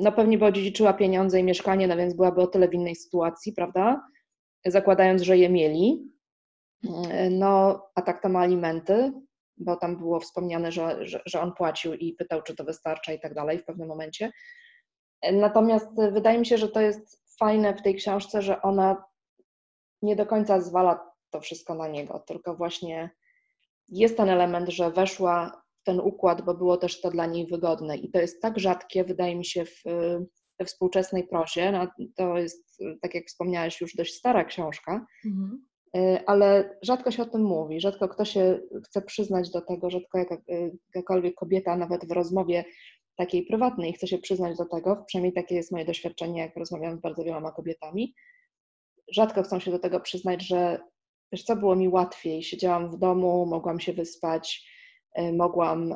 No 0.00 0.12
pewnie 0.12 0.38
by 0.38 0.44
odziedziczyła 0.44 0.92
pieniądze 0.92 1.40
i 1.40 1.44
mieszkanie, 1.44 1.88
no 1.88 1.96
więc 1.96 2.14
byłaby 2.14 2.40
o 2.40 2.46
tyle 2.46 2.68
w 2.68 2.74
innej 2.74 2.96
sytuacji, 2.96 3.52
prawda? 3.52 4.02
Zakładając, 4.66 5.22
że 5.22 5.38
je 5.38 5.48
mieli. 5.48 6.12
No, 7.30 7.82
a 7.94 8.02
tak 8.02 8.22
to 8.22 8.28
ma 8.28 8.40
alimenty, 8.40 9.12
bo 9.56 9.76
tam 9.76 9.96
było 9.96 10.20
wspomniane, 10.20 10.72
że, 10.72 11.06
że, 11.06 11.22
że 11.26 11.40
on 11.40 11.52
płacił 11.52 11.94
i 11.94 12.12
pytał, 12.12 12.42
czy 12.42 12.56
to 12.56 12.64
wystarcza 12.64 13.12
i 13.12 13.20
tak 13.20 13.34
dalej 13.34 13.58
w 13.58 13.64
pewnym 13.64 13.88
momencie. 13.88 14.32
Natomiast 15.32 15.88
wydaje 16.12 16.38
mi 16.38 16.46
się, 16.46 16.58
że 16.58 16.68
to 16.68 16.80
jest 16.80 17.22
fajne 17.38 17.74
w 17.74 17.82
tej 17.82 17.94
książce, 17.94 18.42
że 18.42 18.62
ona 18.62 19.04
nie 20.02 20.16
do 20.16 20.26
końca 20.26 20.60
zwala 20.60 21.12
to 21.30 21.40
wszystko 21.40 21.74
na 21.74 21.88
niego, 21.88 22.18
tylko 22.18 22.54
właśnie 22.54 23.10
jest 23.88 24.16
ten 24.16 24.28
element, 24.28 24.68
że 24.68 24.90
weszła 24.90 25.62
w 25.80 25.84
ten 25.84 26.00
układ, 26.00 26.42
bo 26.42 26.54
było 26.54 26.76
też 26.76 27.00
to 27.00 27.10
dla 27.10 27.26
niej 27.26 27.46
wygodne. 27.46 27.96
I 27.96 28.10
to 28.10 28.20
jest 28.20 28.42
tak 28.42 28.58
rzadkie, 28.58 29.04
wydaje 29.04 29.36
mi 29.36 29.44
się, 29.44 29.64
w, 29.64 29.82
we 30.62 30.66
współczesnej 30.66 31.24
prozie. 31.24 31.72
No, 31.72 31.86
to 32.16 32.38
jest, 32.38 32.82
tak 33.02 33.14
jak 33.14 33.26
wspomniałeś, 33.26 33.80
już 33.80 33.96
dość 33.96 34.14
stara 34.14 34.44
książka, 34.44 35.06
mhm. 35.24 35.64
ale 36.26 36.78
rzadko 36.82 37.10
się 37.10 37.22
o 37.22 37.26
tym 37.26 37.42
mówi, 37.42 37.80
rzadko 37.80 38.08
kto 38.08 38.24
się 38.24 38.60
chce 38.86 39.02
przyznać 39.02 39.50
do 39.50 39.60
tego, 39.60 39.90
rzadko 39.90 40.18
jakakolwiek 40.94 41.34
kobieta, 41.34 41.76
nawet 41.76 42.08
w 42.08 42.12
rozmowie 42.12 42.64
takiej 43.16 43.46
prywatnej. 43.46 43.92
Chcę 43.92 44.06
się 44.06 44.18
przyznać 44.18 44.56
do 44.58 44.64
tego, 44.64 45.04
przynajmniej 45.06 45.32
takie 45.32 45.54
jest 45.54 45.72
moje 45.72 45.84
doświadczenie, 45.84 46.40
jak 46.40 46.56
rozmawiam 46.56 46.96
z 46.96 47.00
bardzo 47.00 47.24
wieloma 47.24 47.52
kobietami. 47.52 48.14
Rzadko 49.14 49.42
chcą 49.42 49.60
się 49.60 49.70
do 49.70 49.78
tego 49.78 50.00
przyznać, 50.00 50.46
że 50.46 50.80
wiesz 51.32 51.44
co, 51.44 51.56
było 51.56 51.76
mi 51.76 51.88
łatwiej, 51.88 52.42
siedziałam 52.42 52.90
w 52.90 52.98
domu, 52.98 53.46
mogłam 53.46 53.80
się 53.80 53.92
wyspać, 53.92 54.68
e, 55.14 55.32
mogłam 55.32 55.94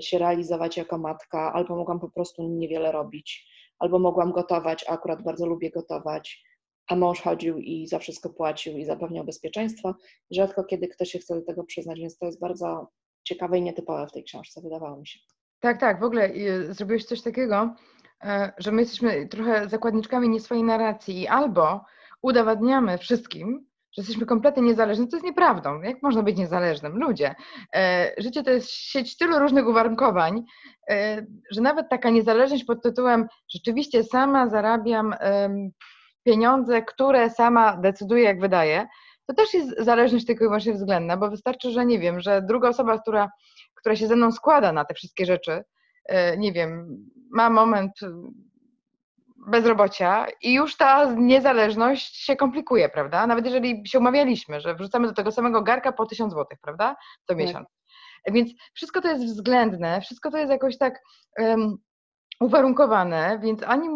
się 0.00 0.18
realizować 0.18 0.76
jako 0.76 0.98
matka, 0.98 1.52
albo 1.52 1.76
mogłam 1.76 2.00
po 2.00 2.10
prostu 2.10 2.48
niewiele 2.48 2.92
robić, 2.92 3.48
albo 3.78 3.98
mogłam 3.98 4.32
gotować, 4.32 4.84
a 4.88 4.92
akurat 4.92 5.22
bardzo 5.22 5.46
lubię 5.46 5.70
gotować, 5.70 6.44
a 6.88 6.96
mąż 6.96 7.20
chodził 7.20 7.58
i 7.58 7.86
za 7.86 7.98
wszystko 7.98 8.30
płacił 8.30 8.78
i 8.78 8.84
zapewniał 8.84 9.24
bezpieczeństwo. 9.24 9.94
Rzadko 10.30 10.64
kiedy 10.64 10.88
ktoś 10.88 11.08
się 11.08 11.18
chce 11.18 11.34
do 11.34 11.42
tego 11.42 11.64
przyznać, 11.64 12.00
więc 12.00 12.18
to 12.18 12.26
jest 12.26 12.40
bardzo 12.40 12.88
ciekawe 13.24 13.58
i 13.58 13.62
nietypowe 13.62 14.06
w 14.06 14.12
tej 14.12 14.24
książce, 14.24 14.60
wydawało 14.60 14.96
mi 14.96 15.06
się. 15.06 15.18
Tak, 15.60 15.80
tak, 15.80 16.00
w 16.00 16.04
ogóle 16.04 16.30
zrobiłeś 16.70 17.04
coś 17.04 17.22
takiego, 17.22 17.74
e, 18.24 18.52
że 18.58 18.72
my 18.72 18.82
jesteśmy 18.82 19.28
trochę 19.28 19.68
zakładniczkami 19.68 20.28
nie 20.28 20.40
swojej 20.40 20.64
narracji 20.64 21.20
i 21.20 21.26
albo 21.26 21.84
udowadniamy 22.22 22.98
wszystkim, 22.98 23.66
że 23.96 24.00
jesteśmy 24.00 24.26
kompletnie 24.26 24.62
niezależni, 24.62 25.08
to 25.08 25.16
jest 25.16 25.26
nieprawdą. 25.26 25.82
Jak 25.82 26.02
można 26.02 26.22
być 26.22 26.36
niezależnym? 26.36 26.98
Ludzie. 26.98 27.34
E, 27.74 28.10
życie 28.18 28.42
to 28.42 28.50
jest 28.50 28.70
sieć 28.70 29.16
tylu 29.16 29.38
różnych 29.38 29.68
uwarunkowań, 29.68 30.44
e, 30.90 31.26
że 31.50 31.60
nawet 31.60 31.88
taka 31.88 32.10
niezależność 32.10 32.64
pod 32.64 32.82
tytułem 32.82 33.26
rzeczywiście 33.48 34.04
sama 34.04 34.48
zarabiam 34.48 35.14
pieniądze, 36.22 36.82
które 36.82 37.30
sama 37.30 37.76
decyduję, 37.76 38.24
jak 38.24 38.40
wydaję, 38.40 38.86
to 39.26 39.34
też 39.34 39.54
jest 39.54 39.78
zależność 39.78 40.26
tylko 40.26 40.44
i 40.44 40.48
wyłącznie 40.48 40.72
względna, 40.72 41.16
bo 41.16 41.30
wystarczy, 41.30 41.70
że 41.70 41.86
nie 41.86 41.98
wiem, 41.98 42.20
że 42.20 42.42
druga 42.42 42.68
osoba, 42.68 42.98
która 42.98 43.30
która 43.84 43.96
się 43.96 44.06
ze 44.06 44.16
mną 44.16 44.32
składa 44.32 44.72
na 44.72 44.84
te 44.84 44.94
wszystkie 44.94 45.26
rzeczy, 45.26 45.64
e, 46.04 46.36
nie 46.36 46.52
wiem, 46.52 46.96
ma 47.30 47.50
moment 47.50 47.92
bezrobocia 49.46 50.26
i 50.42 50.52
już 50.52 50.76
ta 50.76 51.14
niezależność 51.16 52.24
się 52.24 52.36
komplikuje, 52.36 52.88
prawda? 52.88 53.26
Nawet 53.26 53.44
jeżeli 53.44 53.88
się 53.88 53.98
umawialiśmy, 53.98 54.60
że 54.60 54.74
wrzucamy 54.74 55.06
do 55.06 55.14
tego 55.14 55.32
samego 55.32 55.62
garka 55.62 55.92
po 55.92 56.06
1000 56.06 56.32
zł, 56.32 56.46
prawda? 56.62 56.96
Co 57.26 57.28
tak. 57.28 57.36
miesiąc. 57.36 57.68
Więc 58.26 58.50
wszystko 58.74 59.00
to 59.00 59.08
jest 59.08 59.24
względne, 59.24 60.00
wszystko 60.00 60.30
to 60.30 60.38
jest 60.38 60.50
jakoś 60.50 60.78
tak 60.78 61.00
um, 61.38 61.76
uwarunkowane, 62.40 63.38
więc 63.42 63.62
ani 63.62 63.88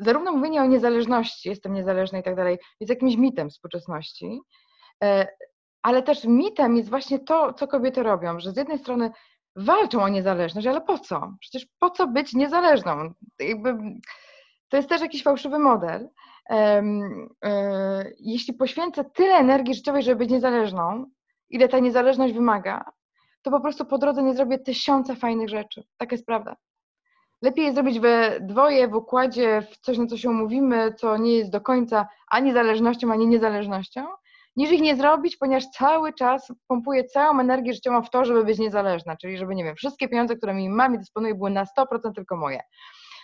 zarówno 0.00 0.32
mówienie 0.32 0.62
o 0.62 0.66
niezależności, 0.66 1.48
jestem 1.48 1.74
niezależna 1.74 2.18
i 2.18 2.22
tak 2.22 2.36
dalej, 2.36 2.58
jest 2.80 2.90
jakimś 2.90 3.16
mitem 3.16 3.50
współczesności, 3.50 4.40
e, 5.04 5.28
ale 5.82 6.02
też 6.02 6.24
mitem 6.24 6.76
jest 6.76 6.90
właśnie 6.90 7.18
to, 7.18 7.52
co 7.52 7.68
kobiety 7.68 8.02
robią, 8.02 8.40
że 8.40 8.52
z 8.52 8.56
jednej 8.56 8.78
strony 8.78 9.10
walczą 9.56 10.02
o 10.02 10.08
niezależność, 10.08 10.66
ale 10.66 10.80
po 10.80 10.98
co? 10.98 11.32
Przecież 11.40 11.66
po 11.78 11.90
co 11.90 12.06
być 12.06 12.32
niezależną? 12.32 13.12
Jakby, 13.38 13.76
to 14.68 14.76
jest 14.76 14.88
też 14.88 15.00
jakiś 15.00 15.22
fałszywy 15.22 15.58
model. 15.58 16.08
E, 16.50 16.82
jeśli 18.18 18.54
poświęcę 18.54 19.04
tyle 19.04 19.34
energii 19.34 19.74
życiowej, 19.74 20.02
żeby 20.02 20.16
być 20.16 20.30
niezależną, 20.30 21.06
ile 21.50 21.68
ta 21.68 21.78
niezależność 21.78 22.34
wymaga, 22.34 22.84
to 23.42 23.50
po 23.50 23.60
prostu 23.60 23.84
po 23.84 23.98
drodze 23.98 24.22
nie 24.22 24.34
zrobię 24.34 24.58
tysiąca 24.58 25.14
fajnych 25.14 25.48
rzeczy. 25.48 25.84
Tak 25.96 26.12
jest 26.12 26.26
prawda. 26.26 26.56
Lepiej 27.42 27.64
jest 27.64 27.74
zrobić 27.74 28.00
we 28.00 28.38
dwoje, 28.40 28.88
w 28.88 28.94
układzie, 28.94 29.62
w 29.70 29.78
coś, 29.78 29.98
na 29.98 30.06
co 30.06 30.16
się 30.16 30.30
umówimy, 30.30 30.94
co 30.94 31.16
nie 31.16 31.36
jest 31.36 31.50
do 31.50 31.60
końca 31.60 32.08
ani 32.28 32.52
zależnością, 32.52 33.12
ani 33.12 33.26
niezależnością, 33.26 34.06
niż 34.56 34.72
ich 34.72 34.80
nie 34.80 34.96
zrobić, 34.96 35.36
ponieważ 35.36 35.66
cały 35.66 36.12
czas 36.12 36.52
pompuję 36.66 37.04
całą 37.04 37.40
energię 37.40 37.72
życiową 37.72 38.02
w 38.02 38.10
to, 38.10 38.24
żeby 38.24 38.44
być 38.44 38.58
niezależna, 38.58 39.16
czyli 39.16 39.38
żeby, 39.38 39.54
nie 39.54 39.64
wiem, 39.64 39.76
wszystkie 39.76 40.08
pieniądze, 40.08 40.36
którymi 40.36 40.68
mam 40.68 40.94
i 40.94 40.98
dysponuję, 40.98 41.34
były 41.34 41.50
na 41.50 41.64
100% 41.64 42.12
tylko 42.14 42.36
moje. 42.36 42.60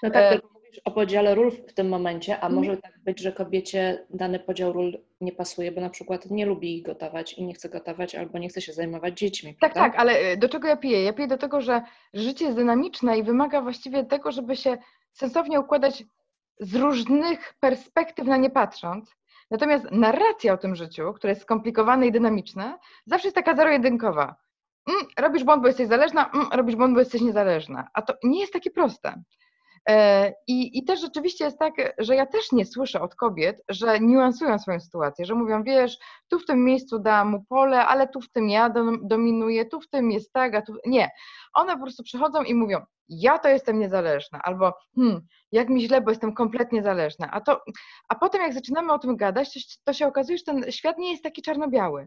No 0.03 0.11
tak, 0.11 0.23
e... 0.23 0.54
o 0.85 0.91
podziale 0.91 1.35
ról 1.35 1.51
w 1.51 1.73
tym 1.75 1.89
momencie, 1.89 2.41
a 2.41 2.49
może 2.49 2.77
tak 2.77 2.99
być, 3.05 3.21
że 3.21 3.33
kobiecie 3.33 4.07
dany 4.11 4.39
podział 4.39 4.73
ról 4.73 4.99
nie 5.21 5.33
pasuje, 5.33 5.73
bo 5.73 5.81
na 5.81 5.91
przykład 5.91 6.31
nie 6.31 6.47
lubi 6.47 6.83
gotować 6.83 7.33
i 7.33 7.45
nie 7.45 7.55
chce 7.55 7.69
gotować 7.69 8.15
albo 8.15 8.39
nie 8.39 8.49
chce 8.49 8.61
się 8.61 8.73
zajmować 8.73 9.19
dziećmi. 9.19 9.57
Tak, 9.61 9.73
prawda? 9.73 9.91
tak, 9.91 10.01
ale 10.01 10.13
e, 10.13 10.37
do 10.37 10.49
czego 10.49 10.69
ja 10.69 10.77
piję? 10.77 11.03
Ja 11.03 11.13
piję 11.13 11.29
do 11.29 11.39
tego, 11.39 11.61
że 11.61 11.83
życie 12.15 12.45
jest 12.45 12.57
dynamiczne 12.57 13.19
i 13.19 13.23
wymaga 13.23 13.61
właściwie 13.63 14.05
tego, 14.05 14.33
żeby 14.33 14.57
się 14.57 14.79
sensownie 15.13 15.61
układać 15.61 16.05
z 16.61 16.75
różnych 16.75 17.55
perspektyw 17.61 18.27
na 18.27 18.37
nie 18.37 18.51
patrząc. 18.51 19.17
Natomiast 19.51 19.91
narracja 19.91 20.53
o 20.53 20.59
tym 20.59 20.77
życiu, 20.77 21.13
które 21.13 21.31
jest 21.31 21.43
skomplikowane 21.43 22.07
i 22.07 22.13
dynamiczne, 22.13 22.79
zawsze 23.07 23.29
jest 23.29 23.37
taka 23.37 23.57
zero-jedynkowa. 23.57 24.37
Mm, 24.89 25.07
robisz 25.19 25.45
błąd, 25.45 25.63
bo 25.63 25.69
jesteś 25.69 25.89
zależna, 25.89 26.31
mm, 26.35 26.47
robisz 26.53 26.77
błąd, 26.77 26.95
bo 26.95 27.01
jesteś 27.01 27.21
niezależna. 27.23 27.89
A 27.93 28.03
to 28.03 28.15
nie 28.25 28.41
jest 28.41 28.53
takie 28.53 28.71
proste. 28.71 29.23
E, 29.89 30.33
I, 30.47 30.79
I 30.79 30.85
też 30.85 31.01
rzeczywiście 31.01 31.45
jest 31.45 31.59
tak, 31.59 31.75
że 31.99 32.17
ja 32.17 32.27
też 32.27 32.53
nie 32.53 32.67
słyszę 32.67 33.01
od 33.01 33.15
kobiet, 33.15 33.63
że 33.69 34.01
niuansują 34.01 34.59
swoją 34.59 34.81
sytuację, 34.81 35.25
że 35.25 35.35
mówią, 35.35 35.63
wiesz, 35.63 35.99
tu 36.29 36.39
w 36.39 36.47
tym 36.47 36.65
miejscu 36.65 36.99
dam 36.99 37.31
mu 37.31 37.45
pole, 37.45 37.87
ale 37.87 38.09
tu 38.09 38.21
w 38.21 38.31
tym 38.31 38.49
ja 38.49 38.71
dominuję, 39.03 39.65
tu 39.65 39.81
w 39.81 39.89
tym 39.89 40.11
jest 40.11 40.33
tak, 40.33 40.55
a 40.55 40.63
tu. 40.63 40.75
Nie. 40.87 41.11
One 41.55 41.73
po 41.73 41.83
prostu 41.83 42.03
przychodzą 42.03 42.43
i 42.43 42.55
mówią, 42.55 42.81
ja 43.09 43.39
to 43.39 43.49
jestem 43.49 43.79
niezależna, 43.79 44.41
albo 44.43 44.73
hmm, 44.95 45.21
jak 45.53 45.69
mi 45.69 45.83
źle, 45.83 46.01
bo 46.01 46.11
jestem 46.11 46.35
kompletnie 46.35 46.83
zależna. 46.83 47.31
A, 47.31 47.41
to, 47.41 47.61
a 48.09 48.15
potem, 48.15 48.43
jak 48.43 48.53
zaczynamy 48.53 48.93
o 48.93 48.99
tym 48.99 49.17
gadać, 49.17 49.55
to, 49.55 49.61
to 49.85 49.93
się 49.93 50.07
okazuje, 50.07 50.39
że 50.39 50.45
ten 50.45 50.73
świat 50.73 50.99
nie 50.99 51.11
jest 51.11 51.23
taki 51.23 51.43
czarno-biały. 51.43 52.07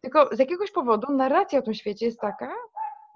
Tylko 0.00 0.36
z 0.36 0.38
jakiegoś 0.38 0.70
powodu 0.70 1.12
narracja 1.12 1.58
o 1.58 1.62
tym 1.62 1.74
świecie 1.74 2.06
jest 2.06 2.20
taka, 2.20 2.54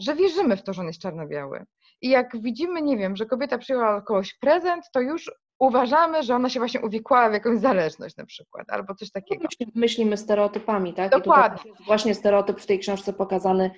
że 0.02 0.14
wierzymy 0.14 0.56
w 0.56 0.62
to, 0.62 0.72
że 0.72 0.80
on 0.80 0.86
jest 0.86 1.00
czarno-biały. 1.00 1.64
I 2.00 2.08
jak 2.08 2.40
widzimy, 2.40 2.82
nie 2.82 2.96
wiem, 2.96 3.16
że 3.16 3.26
kobieta 3.26 3.58
przyjęła 3.58 4.00
kogoś 4.00 4.34
prezent, 4.34 4.84
to 4.92 5.00
już 5.00 5.30
uważamy, 5.58 6.22
że 6.22 6.34
ona 6.34 6.48
się 6.48 6.60
właśnie 6.60 6.80
uwikłała 6.80 7.30
w 7.30 7.32
jakąś 7.32 7.58
zależność 7.58 8.16
na 8.16 8.26
przykład, 8.26 8.70
albo 8.70 8.94
coś 8.94 9.10
takiego. 9.10 9.48
Myślimy 9.74 10.16
stereotypami, 10.16 10.94
tak? 10.94 11.10
Dokładnie. 11.10 11.72
Właśnie 11.86 12.14
stereotyp 12.14 12.60
w 12.60 12.66
tej 12.66 12.78
książce 12.78 13.12
pokazany 13.12 13.70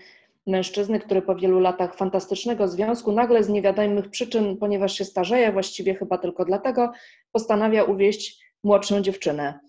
mężczyzny, 0.46 1.00
który 1.00 1.22
po 1.22 1.34
wielu 1.34 1.60
latach 1.60 1.94
fantastycznego 1.96 2.68
związku 2.68 3.12
nagle 3.12 3.44
z 3.44 3.48
niewiadomych 3.48 4.10
przyczyn, 4.10 4.56
ponieważ 4.56 4.92
się 4.92 5.04
starzeje, 5.04 5.52
właściwie 5.52 5.94
chyba 5.94 6.18
tylko 6.18 6.44
dlatego, 6.44 6.92
postanawia 7.32 7.84
uwieść 7.84 8.44
młodszą 8.64 9.00
dziewczynę. 9.00 9.60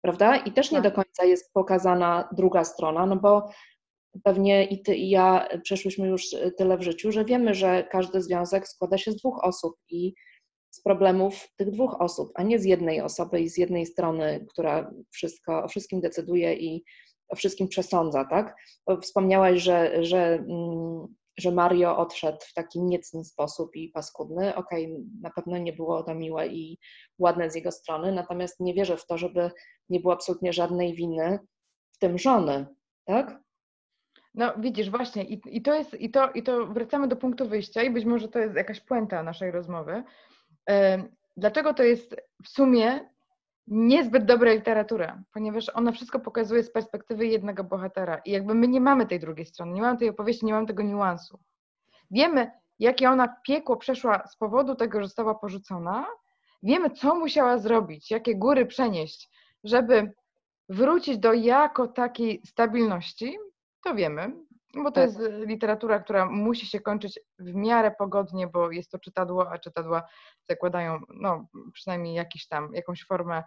Prawda? 0.00 0.36
I 0.36 0.52
też 0.52 0.70
nie 0.70 0.82
tak. 0.82 0.92
do 0.92 1.02
końca 1.02 1.24
jest 1.24 1.52
pokazana 1.52 2.28
druga 2.32 2.64
strona, 2.64 3.06
no 3.06 3.16
bo 3.16 3.50
pewnie 4.22 4.64
i 4.64 4.82
ty 4.82 4.96
i 4.96 5.10
ja 5.10 5.48
przeszłyśmy 5.62 6.08
już 6.08 6.24
tyle 6.58 6.78
w 6.78 6.82
życiu, 6.82 7.12
że 7.12 7.24
wiemy, 7.24 7.54
że 7.54 7.88
każdy 7.90 8.22
związek 8.22 8.68
składa 8.68 8.98
się 8.98 9.12
z 9.12 9.16
dwóch 9.16 9.44
osób 9.44 9.76
i 9.90 10.14
z 10.70 10.82
problemów 10.82 11.48
tych 11.56 11.70
dwóch 11.70 12.00
osób, 12.00 12.32
a 12.34 12.42
nie 12.42 12.58
z 12.58 12.64
jednej 12.64 13.00
osoby 13.00 13.40
i 13.40 13.48
z 13.48 13.58
jednej 13.58 13.86
strony, 13.86 14.46
która 14.50 14.90
wszystko, 15.10 15.64
o 15.64 15.68
wszystkim 15.68 16.00
decyduje 16.00 16.54
i 16.54 16.84
o 17.28 17.36
wszystkim 17.36 17.68
przesądza, 17.68 18.24
tak? 18.24 18.56
Wspomniałaś, 19.02 19.62
że, 19.62 20.04
że, 20.04 20.34
mm, 20.34 21.06
że 21.38 21.52
Mario 21.52 21.96
odszedł 21.96 22.38
w 22.40 22.54
taki 22.54 22.82
niecny 22.82 23.24
sposób 23.24 23.76
i 23.76 23.88
paskudny. 23.88 24.54
Okej, 24.54 24.84
okay, 24.84 25.04
na 25.20 25.30
pewno 25.30 25.58
nie 25.58 25.72
było 25.72 26.02
to 26.02 26.14
miłe 26.14 26.48
i 26.48 26.78
ładne 27.18 27.50
z 27.50 27.54
jego 27.54 27.72
strony, 27.72 28.12
natomiast 28.12 28.60
nie 28.60 28.74
wierzę 28.74 28.96
w 28.96 29.06
to, 29.06 29.18
żeby 29.18 29.50
nie 29.88 30.00
było 30.00 30.12
absolutnie 30.12 30.52
żadnej 30.52 30.94
winy, 30.94 31.38
w 31.92 31.98
tym 31.98 32.18
żony, 32.18 32.66
tak? 33.04 33.43
No 34.34 34.52
widzisz, 34.58 34.90
właśnie 34.90 35.24
i, 35.24 35.40
i, 35.56 35.62
to 35.62 35.74
jest, 35.74 35.94
i 35.94 36.10
to, 36.10 36.30
i 36.30 36.42
to 36.42 36.66
wracamy 36.66 37.08
do 37.08 37.16
punktu 37.16 37.48
wyjścia 37.48 37.82
i 37.82 37.90
być 37.90 38.04
może 38.04 38.28
to 38.28 38.38
jest 38.38 38.56
jakaś 38.56 38.80
puenta 38.80 39.22
naszej 39.22 39.50
rozmowy. 39.50 40.02
Dlaczego 41.36 41.74
to 41.74 41.82
jest 41.82 42.16
w 42.44 42.48
sumie 42.48 43.10
niezbyt 43.66 44.24
dobra 44.24 44.52
literatura? 44.52 45.22
Ponieważ 45.32 45.68
ona 45.74 45.92
wszystko 45.92 46.20
pokazuje 46.20 46.62
z 46.62 46.72
perspektywy 46.72 47.26
jednego 47.26 47.64
bohatera 47.64 48.18
i 48.18 48.30
jakby 48.30 48.54
my 48.54 48.68
nie 48.68 48.80
mamy 48.80 49.06
tej 49.06 49.20
drugiej 49.20 49.46
strony, 49.46 49.72
nie 49.72 49.82
mamy 49.82 49.98
tej 49.98 50.08
opowieści, 50.08 50.46
nie 50.46 50.52
mamy 50.52 50.66
tego 50.66 50.82
niuansu. 50.82 51.38
Wiemy, 52.10 52.50
jakie 52.78 53.10
ona 53.10 53.36
piekło 53.46 53.76
przeszła 53.76 54.26
z 54.26 54.36
powodu 54.36 54.74
tego, 54.74 55.00
że 55.00 55.06
została 55.06 55.34
porzucona, 55.34 56.06
wiemy, 56.62 56.90
co 56.90 57.14
musiała 57.14 57.58
zrobić, 57.58 58.10
jakie 58.10 58.36
góry 58.36 58.66
przenieść, 58.66 59.30
żeby 59.64 60.12
wrócić 60.68 61.18
do 61.18 61.32
jako 61.32 61.88
takiej 61.88 62.42
stabilności, 62.46 63.38
to 63.84 63.94
wiemy, 63.94 64.32
bo 64.74 64.84
to 64.84 64.90
tak. 64.90 65.04
jest 65.04 65.20
literatura, 65.46 66.00
która 66.00 66.26
musi 66.26 66.66
się 66.66 66.80
kończyć 66.80 67.20
w 67.38 67.54
miarę 67.54 67.94
pogodnie, 67.98 68.46
bo 68.46 68.70
jest 68.70 68.90
to 68.90 68.98
czytadło, 68.98 69.50
a 69.52 69.58
czytadła 69.58 70.02
zakładają 70.48 71.00
no, 71.08 71.46
przynajmniej 71.72 72.14
jakiś 72.14 72.46
tam, 72.48 72.74
jakąś 72.74 73.04
formę 73.04 73.42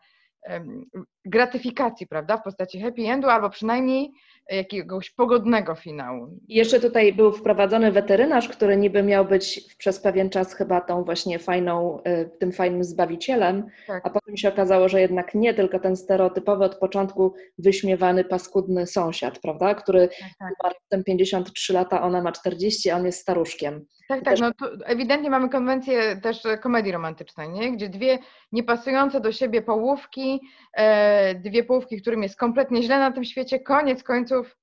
gratyfikacji, 1.25 2.07
prawda, 2.07 2.37
w 2.37 2.43
postaci 2.43 2.81
happy 2.81 3.01
endu, 3.01 3.27
albo 3.27 3.49
przynajmniej 3.49 4.11
jakiegoś 4.49 5.09
pogodnego 5.09 5.75
finału. 5.75 6.39
Jeszcze 6.47 6.79
tutaj 6.79 7.13
był 7.13 7.31
wprowadzony 7.31 7.91
weterynarz, 7.91 8.49
który 8.49 8.77
niby 8.77 9.03
miał 9.03 9.25
być 9.25 9.75
przez 9.77 9.99
pewien 9.99 10.29
czas 10.29 10.53
chyba 10.53 10.81
tą 10.81 11.03
właśnie 11.03 11.39
fajną, 11.39 11.99
y, 11.99 12.29
tym 12.39 12.51
fajnym 12.51 12.83
zbawicielem, 12.83 13.65
tak. 13.87 14.05
a 14.05 14.09
potem 14.09 14.37
się 14.37 14.49
okazało, 14.49 14.89
że 14.89 15.01
jednak 15.01 15.35
nie, 15.35 15.53
tylko 15.53 15.79
ten 15.79 15.95
stereotypowy 15.95 16.65
od 16.65 16.75
początku 16.75 17.33
wyśmiewany, 17.57 18.23
paskudny 18.23 18.87
sąsiad, 18.87 19.39
prawda, 19.39 19.75
który 19.75 20.07
tak, 20.07 20.29
tak. 20.39 20.53
ma 20.63 20.69
raptem 20.69 21.03
53 21.03 21.73
lata, 21.73 22.01
ona 22.01 22.21
ma 22.21 22.31
40, 22.31 22.89
a 22.89 22.95
on 22.95 23.05
jest 23.05 23.19
staruszkiem. 23.19 23.85
Tak, 24.07 24.23
tak, 24.23 24.39
no 24.39 24.51
ewidentnie 24.85 25.29
mamy 25.29 25.49
konwencję 25.49 26.17
też 26.17 26.43
komedii 26.61 26.91
romantycznej, 26.91 27.49
nie? 27.49 27.71
gdzie 27.71 27.89
dwie 27.89 28.19
niepasujące 28.51 29.21
do 29.21 29.31
siebie 29.31 29.61
połówki, 29.61 30.41
e, 30.73 31.35
dwie 31.35 31.63
połówki, 31.63 32.01
którym 32.01 32.23
jest 32.23 32.37
kompletnie 32.37 32.83
źle 32.83 32.99
na 32.99 33.11
tym 33.11 33.23
świecie, 33.23 33.59
koniec 33.59 34.03
końców 34.03 34.57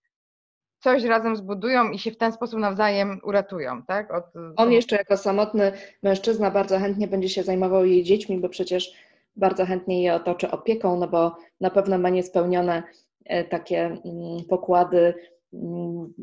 coś 0.78 1.04
razem 1.04 1.36
zbudują 1.36 1.90
i 1.90 1.98
się 1.98 2.10
w 2.10 2.16
ten 2.16 2.32
sposób 2.32 2.60
nawzajem 2.60 3.20
uratują, 3.22 3.82
tak? 3.82 4.14
Od... 4.14 4.24
On 4.56 4.72
jeszcze 4.72 4.96
jako 4.96 5.16
samotny 5.16 5.72
mężczyzna 6.02 6.50
bardzo 6.50 6.78
chętnie 6.78 7.08
będzie 7.08 7.28
się 7.28 7.42
zajmował 7.42 7.84
jej 7.84 8.04
dziećmi, 8.04 8.38
bo 8.38 8.48
przecież 8.48 8.92
bardzo 9.36 9.66
chętnie 9.66 10.02
je 10.02 10.14
otoczy 10.14 10.50
opieką, 10.50 10.96
no 10.96 11.08
bo 11.08 11.36
na 11.60 11.70
pewno 11.70 11.98
ma 11.98 12.08
niespełnione 12.08 12.82
e, 13.24 13.44
takie 13.44 13.84
mm, 13.84 14.44
pokłady 14.48 15.14
mm, 15.52 16.14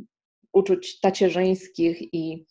uczuć 0.53 0.99
tacierzyńskich 0.99 2.13
i 2.13 2.45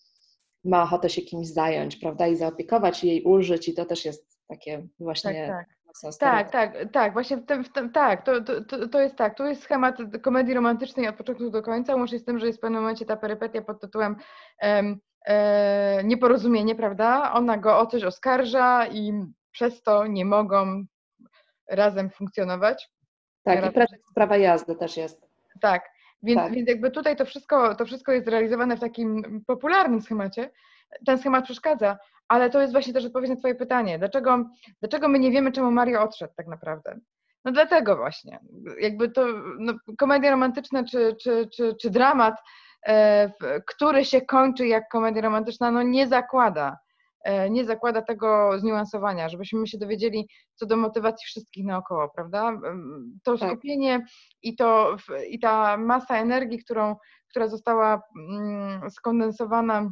ma 0.65 0.83
ochotę 0.83 1.11
się 1.11 1.23
kimś 1.23 1.47
zająć, 1.47 1.97
prawda, 1.97 2.27
i 2.27 2.37
zaopiekować, 2.37 3.05
jej 3.05 3.23
ulżyć 3.23 3.69
i 3.69 3.75
to 3.75 3.85
też 3.85 4.05
jest 4.05 4.39
takie 4.49 4.87
właśnie... 4.99 5.47
Tak, 5.47 5.67
tak. 5.67 5.81
Tak, 6.21 6.51
tak, 6.51 6.93
tak, 6.93 7.13
właśnie 7.13 7.37
w 7.37 7.47
tym, 7.47 7.65
w 7.65 7.73
tym 7.73 7.93
tak, 7.93 8.25
to, 8.25 8.33
to, 8.69 8.89
to 8.89 9.01
jest 9.01 9.17
tak, 9.17 9.37
tu 9.37 9.45
jest 9.45 9.63
schemat 9.63 9.97
komedii 10.23 10.55
romantycznej 10.55 11.09
od 11.09 11.17
początku 11.17 11.51
do 11.51 11.63
końca, 11.63 11.95
łącznie 11.97 12.19
z 12.19 12.25
tym, 12.25 12.39
że 12.39 12.47
jest 12.47 12.59
w 12.59 12.63
pewnym 12.63 12.81
momencie 12.81 13.05
ta 13.05 13.17
perypetia 13.17 13.63
pod 13.63 13.81
tytułem 13.81 14.17
um, 14.63 15.01
e, 15.27 16.05
nieporozumienie, 16.05 16.75
prawda, 16.75 17.33
ona 17.33 17.57
go 17.57 17.79
o 17.79 17.87
coś 17.87 18.05
oskarża 18.05 18.87
i 18.87 19.13
przez 19.51 19.83
to 19.83 20.07
nie 20.07 20.25
mogą 20.25 20.85
razem 21.71 22.11
funkcjonować. 22.11 22.91
Tak, 23.43 23.57
razem. 23.63 23.99
i 24.11 24.15
prawa 24.15 24.37
jazdy 24.37 24.77
też 24.77 24.97
jest. 24.97 25.27
Tak, 25.61 25.91
więc, 26.23 26.41
tak. 26.41 26.53
więc 26.53 26.69
jakby 26.69 26.91
tutaj 26.91 27.17
to 27.17 27.25
wszystko, 27.25 27.75
to 27.75 27.85
wszystko 27.85 28.13
jest 28.13 28.29
realizowane 28.29 28.77
w 28.77 28.81
takim 28.81 29.41
popularnym 29.47 30.03
schemacie. 30.03 30.51
Ten 31.07 31.19
schemat 31.19 31.45
przeszkadza, 31.45 31.99
ale 32.29 32.51
to 32.51 32.61
jest 32.61 32.73
właśnie 32.73 32.93
też 32.93 33.05
odpowiedź 33.05 33.31
na 33.31 33.37
Twoje 33.37 33.55
pytanie. 33.55 33.99
Dlaczego, 33.99 34.45
dlaczego 34.81 35.09
my 35.09 35.19
nie 35.19 35.31
wiemy, 35.31 35.53
czemu 35.53 35.71
Mario 35.71 36.03
odszedł 36.03 36.33
tak 36.37 36.47
naprawdę? 36.47 36.99
No 37.45 37.53
dlatego 37.53 37.97
właśnie. 37.97 38.41
Jakby 38.81 39.11
to 39.11 39.27
no, 39.59 39.73
komedia 39.99 40.31
romantyczna 40.31 40.85
czy, 40.85 41.17
czy, 41.23 41.49
czy, 41.57 41.75
czy 41.81 41.91
dramat, 41.91 42.35
e, 42.87 43.33
który 43.67 44.05
się 44.05 44.21
kończy 44.21 44.67
jak 44.67 44.89
komedia 44.89 45.23
romantyczna, 45.23 45.71
no 45.71 45.83
nie 45.83 46.07
zakłada 46.07 46.79
nie 47.51 47.65
zakłada 47.65 48.03
tego 48.03 48.59
zniuansowania, 48.59 49.29
żebyśmy 49.29 49.67
się 49.67 49.79
dowiedzieli 49.79 50.29
co 50.55 50.67
do 50.67 50.77
motywacji 50.77 51.27
wszystkich 51.27 51.65
naokoło, 51.65 52.09
prawda? 52.15 52.61
To 53.25 53.39
Tak. 53.39 53.51
skupienie 53.51 54.07
i, 54.43 54.57
to, 54.57 54.97
i 55.29 55.39
ta 55.39 55.77
masa 55.77 56.17
energii, 56.19 56.59
którą, 56.59 56.97
która 57.31 57.49
została 57.49 58.03
mm, 58.31 58.91
skondensowana 58.91 59.91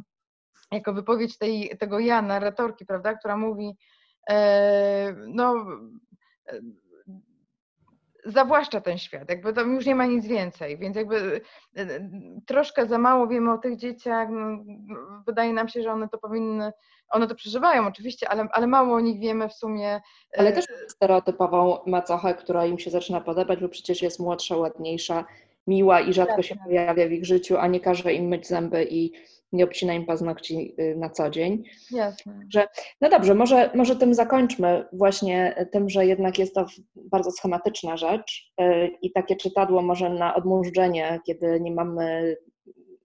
jako 0.71 0.93
wypowiedź 0.93 1.37
tej, 1.37 1.77
tego 1.79 1.99
ja, 1.99 2.21
narratorki, 2.21 2.85
prawda, 2.85 3.13
która 3.13 3.37
mówi, 3.37 3.77
e, 4.29 5.15
no, 5.27 5.65
e, 6.47 6.59
zawłaszcza 8.25 8.81
ten 8.81 8.97
świat, 8.97 9.29
jakby 9.29 9.53
tam 9.53 9.75
już 9.75 9.85
nie 9.85 9.95
ma 9.95 10.05
nic 10.05 10.27
więcej, 10.27 10.77
więc 10.77 10.95
jakby 10.95 11.41
e, 11.77 11.81
e, 11.81 12.09
troszkę 12.45 12.85
za 12.87 12.97
mało 12.97 13.27
wiemy 13.27 13.53
o 13.53 13.57
tych 13.57 13.77
dzieciach, 13.77 14.29
no, 14.31 14.57
wydaje 15.25 15.53
nam 15.53 15.67
się, 15.67 15.83
że 15.83 15.91
one 15.91 16.09
to 16.09 16.17
powinny, 16.17 16.71
one 17.09 17.27
to 17.27 17.35
przeżywają 17.35 17.87
oczywiście, 17.87 18.29
ale, 18.29 18.47
ale 18.51 18.67
mało 18.67 18.95
o 18.95 18.99
nich 18.99 19.19
wiemy 19.19 19.49
w 19.49 19.53
sumie. 19.53 19.87
e, 19.95 20.01
Ale 20.39 20.51
też 20.51 20.65
stereotypową 20.87 21.77
macochę, 21.85 22.33
która 22.35 22.65
im 22.65 22.79
się 22.79 22.91
zaczyna 22.91 23.21
podobać, 23.21 23.59
bo 23.59 23.69
przecież 23.69 24.01
jest 24.01 24.19
młodsza, 24.19 24.57
ładniejsza, 24.57 25.25
miła 25.67 25.99
i 26.01 26.13
rzadko 26.13 26.41
się 26.41 26.55
Jasne. 26.55 26.65
pojawia 26.65 27.07
w 27.07 27.11
ich 27.11 27.25
życiu, 27.25 27.57
a 27.57 27.67
nie 27.67 27.79
każe 27.79 28.13
im 28.13 28.27
myć 28.27 28.47
zęby 28.47 28.87
i 28.89 29.11
nie 29.51 29.63
obcina 29.63 29.93
im 29.93 30.05
paznokci 30.05 30.75
y, 30.79 30.95
na 30.97 31.09
co 31.09 31.29
dzień. 31.29 31.63
Jasne. 31.91 32.39
No 33.01 33.09
dobrze, 33.09 33.35
może, 33.35 33.71
może 33.75 33.95
tym 33.95 34.13
zakończmy 34.13 34.85
właśnie 34.93 35.67
tym, 35.71 35.89
że 35.89 36.05
jednak 36.05 36.39
jest 36.39 36.55
to 36.55 36.65
bardzo 36.95 37.31
schematyczna 37.31 37.97
rzecz 37.97 38.53
y, 38.61 38.87
i 39.01 39.11
takie 39.11 39.35
czytadło 39.35 39.81
może 39.81 40.09
na 40.09 40.35
odmóżdżenie, 40.35 41.19
kiedy 41.25 41.59
nie 41.61 41.71
mamy 41.71 42.37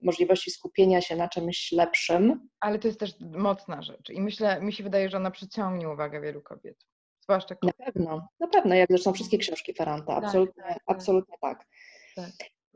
możliwości 0.03 0.51
skupienia 0.51 1.01
się 1.01 1.17
na 1.17 1.29
czymś 1.29 1.73
lepszym. 1.73 2.49
Ale 2.61 2.79
to 2.79 2.89
jest 2.89 3.01
też 3.01 3.15
mocna 3.21 3.83
rzecz 3.83 4.11
i 4.11 4.21
myślę, 4.21 4.61
mi 4.61 4.73
się 4.73 4.85
wydaje, 4.85 5.09
że 5.09 5.17
ona 5.17 5.31
przyciągnie 5.31 5.89
uwagę 5.89 6.21
wielu 6.21 6.43
kobiet, 6.43 6.77
zwłaszcza 7.21 7.55
Na 7.55 7.73
kobiet. 7.73 7.95
pewno, 7.95 8.29
na 8.41 8.49
pewno, 8.49 8.75
jak 8.75 8.89
zresztą 8.89 9.13
wszystkie 9.13 9.39
książki 9.39 9.75
Ferranta, 9.75 10.17
absolutnie, 10.17 10.63
tak, 10.63 10.73
tak. 10.73 10.83
absolutnie 10.87 11.35
tak. 11.41 11.67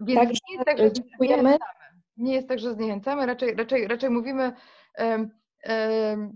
Więc 0.01 0.21
Także, 0.21 0.41
tak, 0.67 0.79
że 0.79 0.85
y, 0.85 0.93
dziękujemy. 0.93 1.57
Nie 2.19 2.35
jest 2.35 2.49
tak, 2.49 2.59
że 2.59 2.75
zniechęcamy, 2.75 3.27
raczej, 3.27 3.55
raczej, 3.55 3.89
raczej 3.89 4.11
mówimy, 4.11 4.53
em, 4.95 5.31
em, 5.63 6.33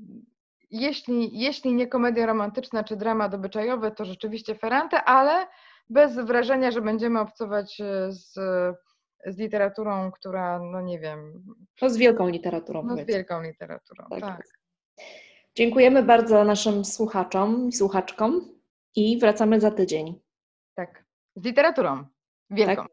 jeśli, 0.71 1.39
jeśli 1.39 1.75
nie 1.75 1.87
komedia 1.87 2.27
romantyczna 2.27 2.85
czy 2.85 2.97
dramat 2.97 3.35
obyczajowy, 3.35 3.91
to 3.91 4.05
rzeczywiście 4.05 4.55
Ferrante, 4.55 5.05
ale 5.05 5.47
bez 5.91 6.15
wrażenia, 6.15 6.71
że 6.71 6.81
będziemy 6.83 7.21
obcować 7.21 7.81
e, 7.81 8.13
z, 8.13 8.33
z 9.27 9.39
literaturą, 9.39 10.11
która, 10.13 10.59
no 10.59 10.81
nie 10.81 10.99
wiem, 10.99 11.45
No 11.83 11.91
z 11.91 11.97
wielką 11.97 12.29
literaturą. 12.29 12.83
no 12.83 12.97
z 12.97 13.07
wielką 13.07 13.43
literaturą. 13.43 14.05
Tak 14.11 14.21
Tak. 14.21 14.43
Dziękujemy 15.55 16.03
bardzo 16.03 16.45
naszym 16.45 16.85
słuchaczom 16.85 17.69
i 17.69 17.73
słuchaczkom 17.73 18.41
i 18.97 19.19
wracamy 19.19 19.61
za 19.61 19.71
tydzień. 19.71 20.21
tak. 20.75 21.05
Z 21.37 21.45
literaturą. 21.45 22.05
Wielką. 22.51 22.83
Tak 22.83 22.93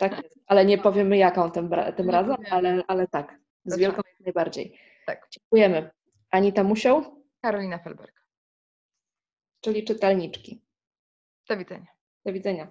jest. 0.00 0.38
Ale 0.46 0.64
nie 0.64 0.78
powiemy 0.78 1.16
jaką 1.16 1.50
tym, 1.50 1.70
tym 1.96 2.10
razem, 2.10 2.36
ale, 2.50 2.82
ale 2.88 3.08
tak, 3.08 3.38
z 3.64 3.78
wielką 3.78 3.96
jak 3.96 4.20
najbardziej. 4.20 4.78
Tak. 5.06 5.26
Dziękujemy. 5.30 5.90
Anita 6.30 6.62
Musiał, 6.64 7.24
Karolina 7.42 7.78
Felberg. 7.78 8.22
czyli 9.60 9.84
czytelniczki. 9.84 10.62
Do 11.48 11.56
widzenia. 11.56 11.86
Do 12.24 12.32
widzenia. 12.32 12.68